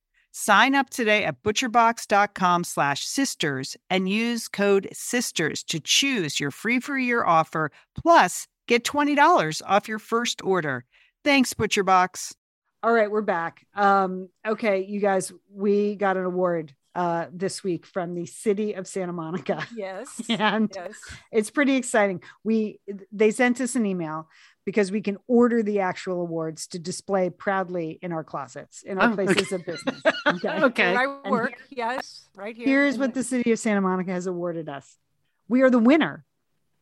[0.31, 6.79] Sign up today at butcherbox.com slash sisters and use code sisters to choose your free
[6.79, 7.69] for a year offer
[8.01, 10.85] plus get $20 off your first order.
[11.25, 12.33] Thanks, ButcherBox.
[12.83, 13.65] All right, we're back.
[13.75, 18.87] Um, okay, you guys, we got an award uh, this week from the city of
[18.87, 19.65] Santa Monica.
[19.75, 20.21] Yes.
[20.29, 20.93] And Yes.
[21.31, 22.21] it's pretty exciting.
[22.43, 22.79] We
[23.11, 24.27] they sent us an email
[24.65, 29.09] because we can order the actual awards to display proudly in our closets, in our
[29.09, 29.25] Oh, okay.
[29.25, 30.01] places of business.
[30.27, 30.61] Okay.
[30.63, 30.93] Okay.
[30.93, 31.53] Where I And work.
[31.69, 32.27] Yes.
[32.35, 32.67] Right here.
[32.67, 34.97] Here's what the city of Santa Monica has awarded us.
[35.49, 36.23] We are the winner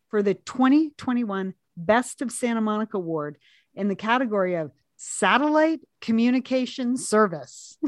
[0.10, 3.38] for the 2021 Best of Santa Monica Award
[3.74, 7.78] in the category of Satellite Communication Service.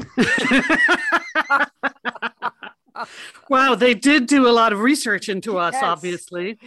[3.48, 5.82] Wow, they did do a lot of research into us, Yes.
[5.82, 6.58] obviously.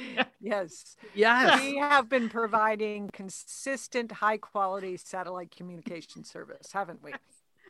[0.42, 0.96] Yes.
[1.14, 1.62] Yes.
[1.62, 7.14] We have been providing consistent, high quality satellite communication service, haven't we?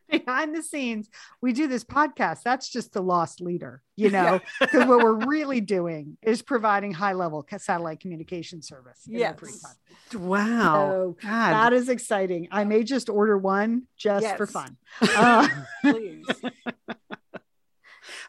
[0.08, 1.10] Behind the scenes,
[1.42, 2.44] we do this podcast.
[2.44, 7.14] That's just the lost leader, you know, because what we're really doing is providing high
[7.14, 9.08] level satellite communication service.
[9.10, 9.76] in our free Yes.
[10.14, 10.92] Wow.
[10.92, 11.54] So God.
[11.54, 12.48] that is exciting.
[12.52, 14.78] I may just order one just for fun.
[15.02, 15.48] Uh,
[15.82, 16.26] Please.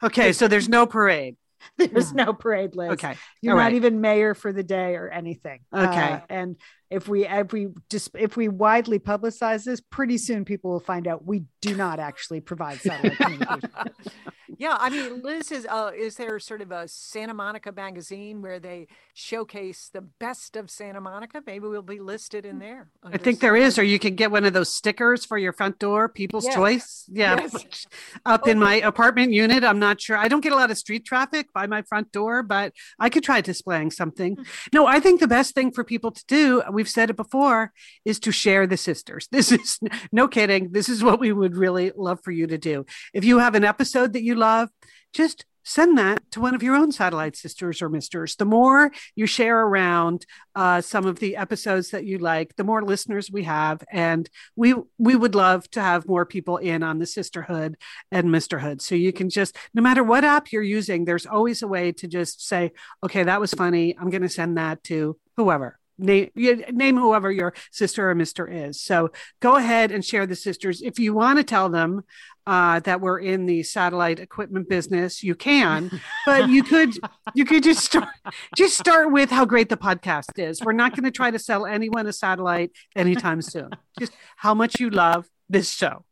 [0.03, 1.37] Okay, so there's no parade.
[1.79, 2.93] there's no parade list.
[2.93, 3.17] Okay.
[3.41, 3.75] You're all not right.
[3.75, 5.61] even mayor for the day or anything.
[5.75, 6.13] Okay.
[6.13, 6.57] Uh, and
[6.91, 11.09] if we if we just if we widely publicize this, pretty soon people will find
[11.09, 13.71] out we do not actually provide satellite communication.
[14.59, 18.59] yeah, I mean, Liz is uh, is there sort of a Santa Monica magazine where
[18.59, 21.43] they showcase the best of Santa Monica?
[21.45, 22.89] Maybe we'll be listed in there.
[23.03, 25.79] I think there is, or you can get one of those stickers for your front
[25.79, 26.55] door, People's Yes.
[26.55, 27.05] Choice.
[27.09, 27.41] Yeah.
[27.41, 27.87] Yes.
[28.27, 29.65] Up in my apartment unit.
[29.65, 30.17] I'm not sure.
[30.17, 33.25] I don't get a lot of street traffic by my front door, but I could
[33.25, 34.39] try displaying something.
[34.73, 37.73] No, I think the best thing for people to do, we've said it before,
[38.05, 39.29] is to share the sisters.
[39.37, 39.81] This is
[40.13, 40.73] no kidding.
[40.73, 42.87] This is what we would really love for you to do.
[43.13, 44.71] If you have an episode that you love,
[45.13, 48.37] just send that to one of your own satellite sisters or misters.
[48.37, 50.25] The more you share around
[50.55, 54.75] uh, some of the episodes that you like, the more listeners we have, and we
[54.97, 57.77] we would love to have more people in on the sisterhood
[58.13, 58.81] and misterhood.
[58.81, 62.07] So you can just, no matter what app you're using, there's always a way to
[62.07, 62.73] just say,
[63.03, 63.97] okay, that was funny.
[63.99, 65.79] I'm going to send that to whoever.
[65.99, 68.81] Name, name whoever your sister or mister is.
[68.81, 70.83] So go ahead and share the sisters.
[70.83, 72.03] If you want to tell them
[72.47, 75.91] uh, that we're in the satellite equipment business, you can.
[76.25, 76.95] But you could
[77.35, 78.09] you could just start
[78.57, 80.63] just start with how great the podcast is.
[80.63, 83.71] We're not going to try to sell anyone a satellite anytime soon.
[83.99, 86.05] Just how much you love this show.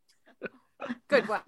[1.07, 1.41] good one.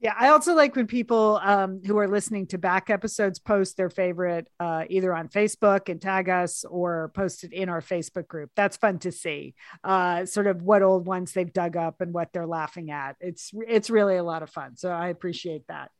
[0.00, 3.90] Yeah, I also like when people um, who are listening to back episodes post their
[3.90, 8.50] favorite uh, either on Facebook and tag us or post it in our Facebook group.
[8.56, 9.54] That's fun to see.
[9.84, 13.16] Uh, sort of what old ones they've dug up and what they're laughing at.
[13.20, 14.78] It's it's really a lot of fun.
[14.78, 15.90] So I appreciate that.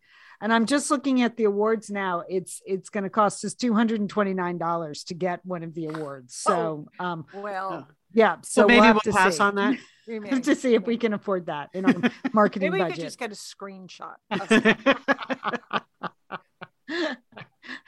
[0.41, 2.23] And I'm just looking at the awards now.
[2.29, 5.63] It's it's going to cost us two hundred and twenty nine dollars to get one
[5.63, 6.35] of the awards.
[6.35, 9.43] So um, Well, yeah, so So maybe we'll, we'll, have to pass see.
[9.43, 9.79] on that.
[10.09, 10.41] we may.
[10.41, 12.97] to see if we can afford that in our marketing Maybe we budget.
[12.97, 14.17] could just get a screenshot.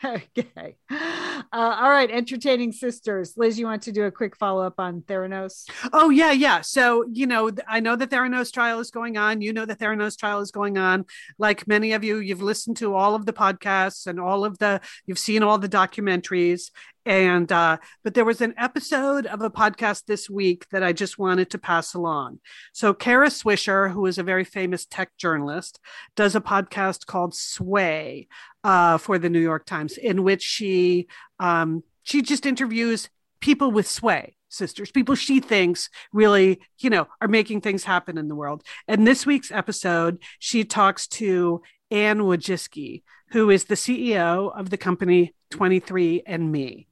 [0.04, 0.76] okay.
[0.90, 3.34] Uh, all right, entertaining sisters.
[3.36, 5.68] Liz, you want to do a quick follow up on Theranos?
[5.92, 6.60] Oh yeah, yeah.
[6.60, 9.40] So you know, I know the Theranos trial is going on.
[9.40, 11.04] You know the Theranos trial is going on.
[11.38, 14.80] Like many of you, you've listened to all of the podcasts and all of the,
[15.06, 16.70] you've seen all the documentaries,
[17.04, 21.18] and uh, but there was an episode of a podcast this week that I just
[21.18, 22.40] wanted to pass along.
[22.72, 25.80] So Kara Swisher, who is a very famous tech journalist,
[26.14, 28.28] does a podcast called Sway
[28.64, 31.08] uh, for the New York Times, in which she
[31.40, 33.08] um, she just interviews
[33.40, 38.28] people with sway sisters, people she thinks really, you know, are making things happen in
[38.28, 38.62] the world.
[38.86, 44.76] And this week's episode, she talks to Anne Wojcicki, who is the CEO of the
[44.76, 46.86] company 23andMe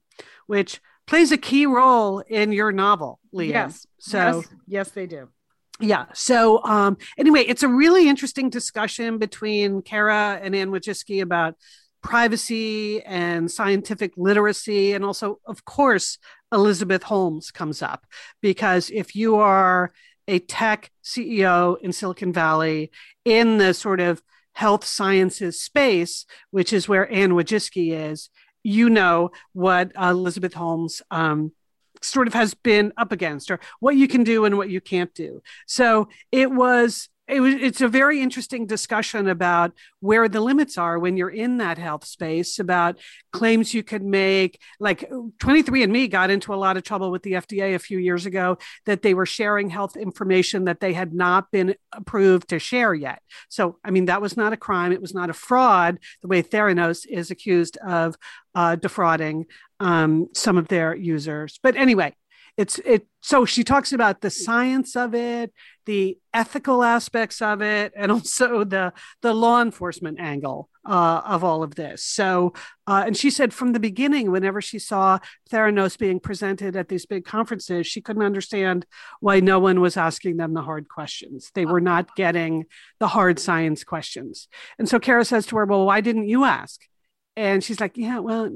[0.47, 3.49] which plays a key role in your novel, Lian.
[3.49, 3.87] Yes.
[3.99, 5.29] So yes, yes, they do.
[5.79, 6.05] Yeah.
[6.13, 11.55] So um, anyway, it's a really interesting discussion between Kara and Anne Wojcicki about
[12.01, 14.93] privacy and scientific literacy.
[14.93, 16.17] And also, of course,
[16.51, 18.05] Elizabeth Holmes comes up
[18.41, 19.91] because if you are
[20.27, 22.91] a tech CEO in Silicon Valley
[23.25, 24.21] in the sort of
[24.53, 28.29] health sciences space, which is where Anne Wojcicki is,
[28.63, 31.51] you know what Elizabeth Holmes um,
[32.01, 35.13] sort of has been up against, or what you can do and what you can't
[35.13, 35.41] do.
[35.67, 40.99] So it was it was it's a very interesting discussion about where the limits are
[40.99, 42.99] when you're in that health space about
[43.31, 44.59] claims you could make.
[44.79, 48.57] Like 23andme got into a lot of trouble with the fda a few years ago
[48.85, 53.21] that they were sharing health information that they had not been approved to share yet.
[53.49, 54.91] So i mean that was not a crime.
[54.91, 55.99] It was not a fraud.
[56.21, 58.15] The way theranos is accused of
[58.55, 59.45] uh, defrauding
[59.79, 61.59] um, some of their users.
[61.63, 62.15] But anyway
[62.57, 65.53] it's it so she talks about the science of it
[65.85, 71.63] the ethical aspects of it and also the the law enforcement angle uh, of all
[71.63, 72.03] of this.
[72.03, 72.53] So
[72.87, 75.19] uh, and she said from the beginning whenever she saw
[75.51, 78.85] theranos being presented at these big conferences she couldn't understand
[79.19, 81.51] why no one was asking them the hard questions.
[81.53, 82.65] They were not getting
[82.99, 84.47] the hard science questions.
[84.79, 86.81] And so kara says to her well why didn't you ask
[87.35, 88.49] and she's like yeah well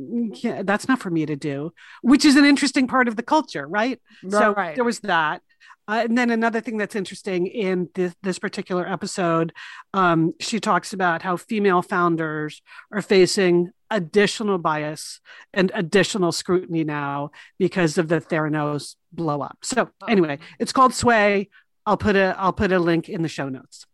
[0.43, 1.71] yeah, that's not for me to do
[2.01, 4.75] which is an interesting part of the culture right, Right, so right.
[4.75, 5.41] there was that.
[5.87, 9.53] Uh, and then another thing that's interesting in this, this particular episode
[9.93, 12.61] um, she talks about how female founders
[12.91, 15.19] are facing additional bias
[15.53, 19.59] and additional scrutiny now because of the theranos blow up.
[19.61, 21.49] So anyway it's called sway.
[21.85, 23.85] I'll put a i'll put a link in the show notes.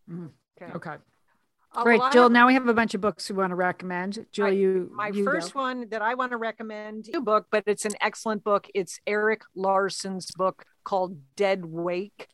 [0.61, 0.71] Okay.
[0.73, 0.95] Okay.
[1.73, 2.29] Great, Jill.
[2.29, 4.25] Now we have a bunch of books we want to recommend.
[4.31, 5.61] Jill, My- you my you first go.
[5.61, 8.67] one that I want to recommend a book, but it's an excellent book.
[8.75, 12.27] It's Erik Larson's book called Dead Wake.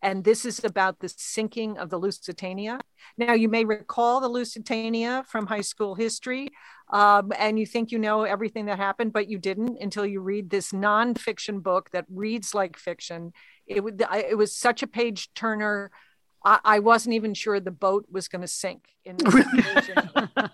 [0.00, 2.78] And this is about the sinking of the Lusitania.
[3.16, 6.50] Now, you may recall the Lusitania from high school history,
[6.92, 10.50] um, and you think you know everything that happened, but you didn't until you read
[10.50, 13.32] this nonfiction book that reads like fiction.
[13.66, 15.90] It, would, it was such a page turner.
[16.44, 18.88] I, I wasn't even sure the boat was going to sink.
[19.04, 19.16] In.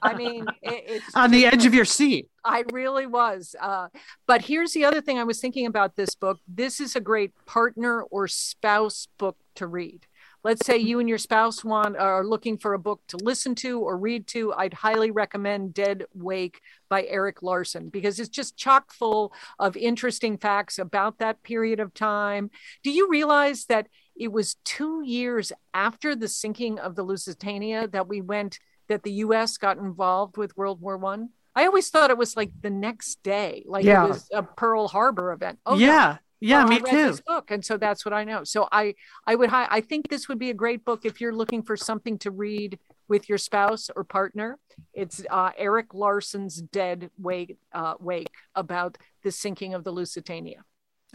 [0.03, 3.55] I mean, it, it's on the edge of your seat I really was.
[3.61, 3.88] Uh,
[4.26, 6.38] but here's the other thing I was thinking about this book.
[6.49, 10.07] This is a great partner or spouse book to read.
[10.43, 13.80] Let's say you and your spouse want are looking for a book to listen to
[13.80, 14.55] or read to.
[14.55, 20.38] I'd highly recommend Dead Wake by Erik Larson because it's just chock full of interesting
[20.38, 22.51] facts about that period of time.
[22.82, 28.08] Do you realize that it was two years after the sinking of the Lusitania that
[28.08, 28.58] we went
[28.88, 29.56] that the U.S.
[29.56, 31.30] got involved with World War One?
[31.54, 34.04] I always thought it was like the next day, like Yeah.
[34.04, 35.58] it was a Pearl Harbor event.
[35.66, 35.78] Oh no.
[35.78, 38.44] yeah yeah me I too book, and so that's what I know.
[38.44, 38.94] So I,
[39.26, 41.76] I would, hi- I think this would be a great book if you're looking for
[41.76, 44.58] something to read with your spouse or partner.
[44.94, 50.64] It's uh, Erik Larson's Dead Wake, uh, Wake about the sinking of the Lusitania.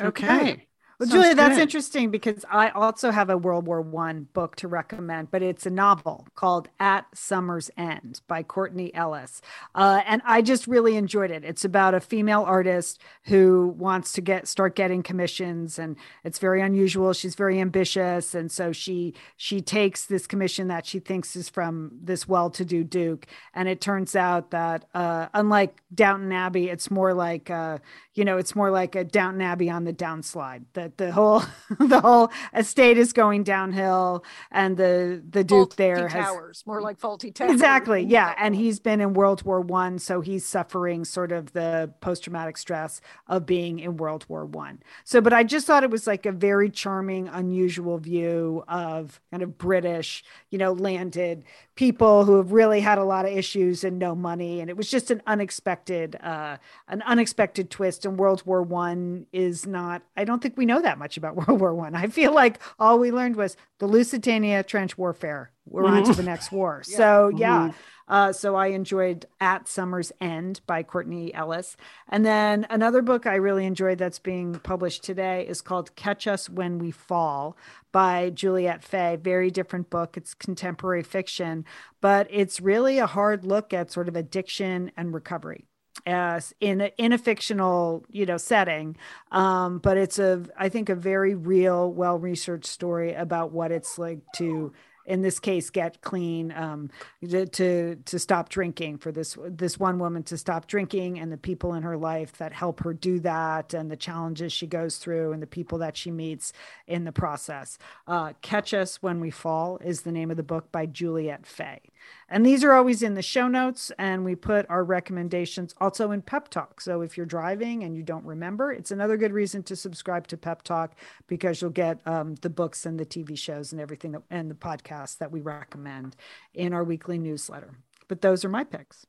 [0.01, 0.67] okay
[0.97, 4.69] Well, Sounds Julie, that's interesting because I also have a World War One book to
[4.69, 9.41] recommend, but it's a novel called At Summer's End by Courtney Ellis,
[9.73, 11.43] uh, and I just really enjoyed it.
[11.43, 16.61] It's about a female artist who wants to get start getting commissions, and it's very
[16.61, 17.11] unusual.
[17.11, 21.91] She's very ambitious, and so she she takes this commission that she thinks is from
[22.01, 27.49] this well-to-do duke, and it turns out that uh, unlike Downton Abbey, it's more like
[27.49, 27.79] uh,
[28.13, 30.63] you know, it's more like a Downton Abbey on the downslide.
[30.71, 31.41] The that the whole
[31.79, 36.81] the whole estate is going downhill and the the duke faulty there has towers, more
[36.81, 37.51] like Fawlty Towers.
[37.51, 41.91] exactly yeah and he's been in world war one so he's suffering sort of the
[42.01, 46.05] post-traumatic stress of being in world war one so but i just thought it was
[46.05, 51.43] like a very charming unusual view of kind of british you know landed
[51.75, 54.89] people who have really had a lot of issues and no money and it was
[54.89, 56.57] just an unexpected uh
[56.87, 60.97] an unexpected twist and world war one is not i don't think we know that
[60.97, 62.03] much about world war one I.
[62.03, 66.23] I feel like all we learned was the lusitania trench warfare we're on to the
[66.23, 66.97] next war Yeah.
[66.97, 67.71] so yeah
[68.07, 71.75] uh, so I enjoyed At Summer's End by Courtney Ellis.
[72.07, 76.47] And then another book I really enjoyed that's being published today is called Catch Us
[76.47, 77.57] When We Fall
[77.91, 79.15] by Juliette Fay.
[79.15, 80.17] Very different book.
[80.17, 81.65] It's contemporary fiction,
[81.99, 85.65] but it's really a hard look at sort of addiction and recovery
[86.05, 88.95] as in a, in a fictional you know setting.
[89.31, 93.97] Um but it's a i think a very real well researched story about what it's
[93.97, 94.73] like to
[95.05, 96.89] in this case get clean um
[97.27, 101.37] to, to to stop drinking for this this one woman to stop drinking and the
[101.37, 105.31] people in her life that help her do that and the challenges she goes through
[105.31, 106.53] and the people that she meets
[106.87, 107.77] in the process.
[108.07, 111.81] Uh catch us when we fall is the name of the book by juliette fay
[112.29, 116.21] and these are always in the show notes, and we put our recommendations also in
[116.21, 116.81] Pep Talk.
[116.81, 120.37] So if you're driving and you don't remember, it's another good reason to subscribe to
[120.37, 120.95] Pep Talk
[121.27, 124.55] because you'll get um, the books and the TV shows and everything that, and the
[124.55, 126.15] podcasts that we recommend
[126.53, 127.75] in our weekly newsletter.
[128.07, 129.05] But those are my picks.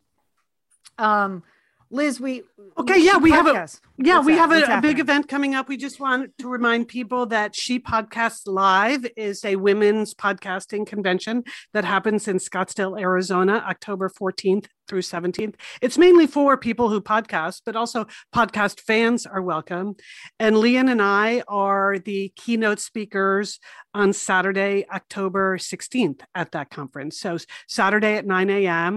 [0.99, 1.43] Um,
[1.91, 2.43] Liz, we
[2.79, 5.69] Okay, yeah, we have a- Yeah, What's we have a, a big event coming up.
[5.69, 11.45] We just want to remind people that She Podcasts Live is a women's podcasting convention
[11.73, 15.55] that happens in Scottsdale, Arizona, October 14th through 17th.
[15.81, 19.97] It's mainly for people who podcast, but also podcast fans are welcome.
[20.39, 23.59] And Lian and I are the keynote speakers
[23.95, 27.19] on Saturday, October 16th at that conference.
[27.19, 28.97] So Saturday at 9 a.m.,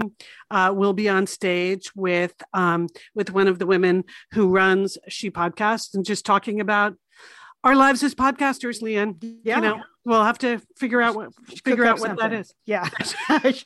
[0.50, 5.30] uh, we'll be on stage with um, with one of the women who runs She
[5.30, 6.94] Podcasts and just talking about
[7.62, 9.16] our lives as podcasters, Lian.
[9.44, 9.56] Yeah.
[9.56, 11.30] You know, we'll have to figure out what
[11.64, 12.38] figure out what that something.
[12.40, 12.54] is.
[12.66, 12.88] Yeah.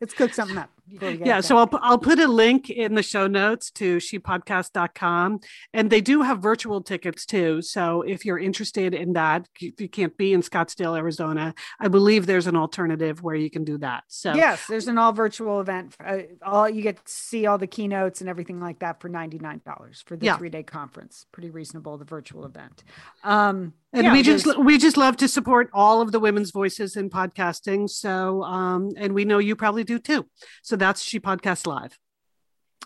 [0.00, 0.70] Let's cook something up.
[0.88, 1.56] before we get Yeah, so.
[1.58, 5.40] I'll I'll put a link in the show notes to shepodcast.com
[5.74, 7.60] and they do have virtual tickets too.
[7.62, 12.26] So if you're interested in that, if you can't be in Scottsdale, Arizona, I believe
[12.26, 14.04] there's an alternative where you can do that.
[14.08, 15.94] So Yes, there's an all virtual event.
[16.04, 19.38] Uh, all you get to see all the keynotes and everything like that for ninety
[19.38, 20.36] nine dollars for the Yeah.
[20.38, 21.26] three day conference.
[21.32, 22.82] Pretty reasonable, the virtual event.
[23.24, 26.96] Um, and yeah, we just we just love to support all of the women's voices
[26.96, 27.88] in podcasting.
[27.88, 30.26] So um and we know you probably do too.
[30.62, 31.98] So that's She Podcast Live.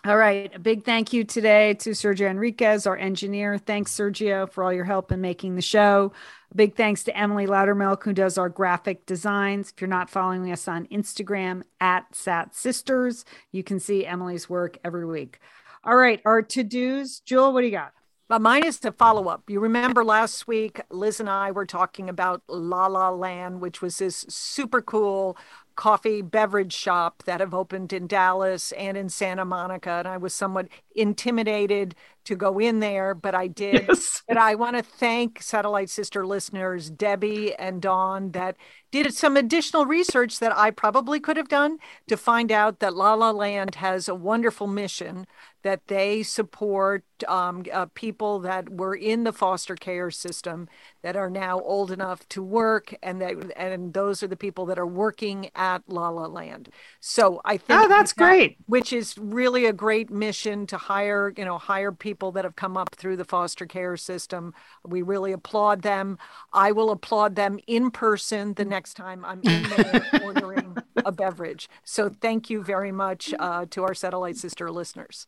[0.05, 0.51] all right.
[0.55, 3.57] A big thank you today to Sergio Enriquez, our engineer.
[3.59, 6.11] Thanks, Sergio, for all your help in making the show.
[6.51, 9.69] A big thanks to Emily Loudermilk, who does our graphic designs.
[9.69, 14.77] If you're not following us on Instagram at Sat Sisters, you can see Emily's work
[14.83, 15.39] every week.
[15.83, 17.19] All right, our to dos.
[17.19, 17.93] Julie, what do you got?
[18.31, 19.49] But mine is the follow up.
[19.49, 23.97] You remember last week, Liz and I were talking about La La Land, which was
[23.97, 25.35] this super cool
[25.75, 29.89] coffee beverage shop that have opened in Dallas and in Santa Monica.
[29.89, 31.93] And I was somewhat intimidated
[32.25, 33.87] to go in there, but I did.
[34.27, 38.55] But I want to thank Satellite Sister listeners, Debbie and Dawn, that
[38.91, 43.13] did some additional research that I probably could have done to find out that La
[43.13, 45.25] La Land has a wonderful mission
[45.63, 50.67] that they support um, uh, people that were in the foster care system
[51.03, 54.79] that are now old enough to work, and that and those are the people that
[54.79, 56.67] are working at La La Land.
[56.99, 58.57] So I think Oh, that's that- great.
[58.65, 62.75] which is really a great mission to hire you know hire people that have come
[62.75, 64.53] up through the foster care system
[64.85, 66.17] we really applaud them
[66.53, 71.69] i will applaud them in person the next time i'm in there ordering a beverage
[71.83, 75.27] so thank you very much uh, to our satellite sister listeners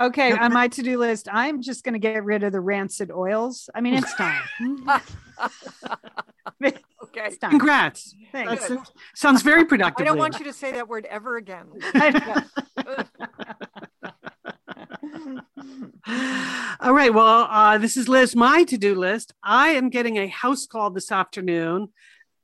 [0.00, 3.10] Okay, on my to do list, I'm just going to get rid of the rancid
[3.10, 3.68] oils.
[3.74, 4.42] I mean, it's time.
[6.60, 7.50] okay it's time.
[7.50, 8.14] Congrats.
[8.32, 8.70] Thanks.
[9.14, 10.04] Sounds very productive.
[10.04, 11.66] i don't want you to say that word ever again
[16.80, 17.12] All right.
[17.12, 19.32] Well, uh, this is Liz, my to do list.
[19.42, 21.88] I am getting a house call this afternoon.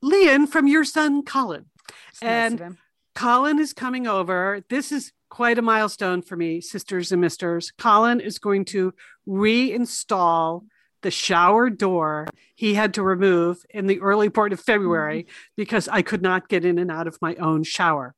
[0.03, 1.67] Lian from your son, Colin.
[2.11, 2.79] It's And him.
[3.15, 4.63] Colin is coming over.
[4.69, 7.73] This is quite a milestone for me, sisters and misters.
[7.79, 8.95] Colin is going to
[9.27, 10.67] reinstall
[11.03, 15.27] the shower door he had to remove in the early part of February
[15.57, 18.15] because I could not get in and out of my own shower.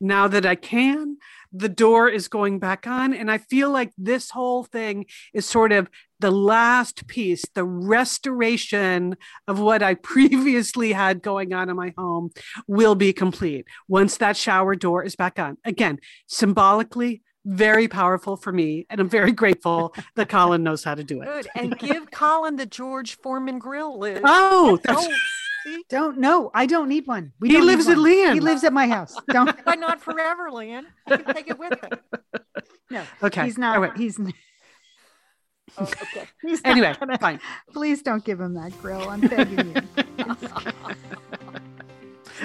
[0.00, 1.18] Now that I can,
[1.52, 3.12] the door is going back on.
[3.12, 5.88] And I feel like this whole thing is sort of
[6.20, 9.16] the last piece, the restoration
[9.48, 12.30] of what I previously had going on in my home
[12.66, 15.56] will be complete once that shower door is back on.
[15.64, 18.86] Again, symbolically, very powerful for me.
[18.90, 21.26] And I'm very grateful that Colin knows how to do it.
[21.26, 21.48] Good.
[21.54, 24.20] And give Colin the George Foreman grill, Liz.
[24.24, 25.14] Oh, that's Oh,
[25.64, 25.84] see?
[25.88, 26.50] Don't know.
[26.54, 27.32] I don't need one.
[27.40, 28.04] We He don't lives at one.
[28.06, 28.34] Lian.
[28.34, 29.14] He lives at my house.
[29.30, 29.64] Don't.
[29.64, 30.86] But not forever, Lian.
[31.08, 31.98] You can take it with him.
[32.90, 33.44] No, okay.
[33.44, 33.76] he's not.
[33.76, 33.96] All right.
[33.96, 34.18] He's.
[35.78, 36.26] Oh, okay.
[36.42, 37.38] He's Anyway, gonna- fine.
[37.72, 39.08] Please don't give him that grill.
[39.08, 39.82] I'm begging you.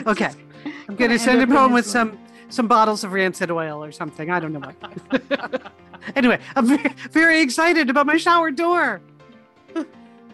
[0.05, 0.29] Okay.
[0.65, 2.19] I'm going gonna send him home with this some
[2.49, 4.29] some bottles of rancid oil or something.
[4.29, 5.71] I don't know what.
[6.15, 9.01] anyway, I'm very, very excited about my shower door.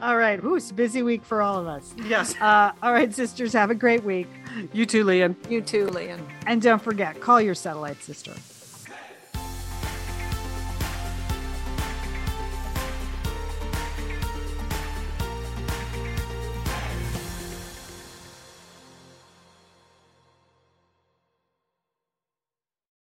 [0.01, 0.43] All right.
[0.43, 1.93] Ooh, it's a busy week for all of us.
[2.05, 2.35] Yes.
[2.41, 4.27] Uh, all right, sisters, have a great week.
[4.73, 5.35] You too, Lian.
[5.49, 6.19] You too, Lian.
[6.47, 8.33] And don't forget, call your satellite sister.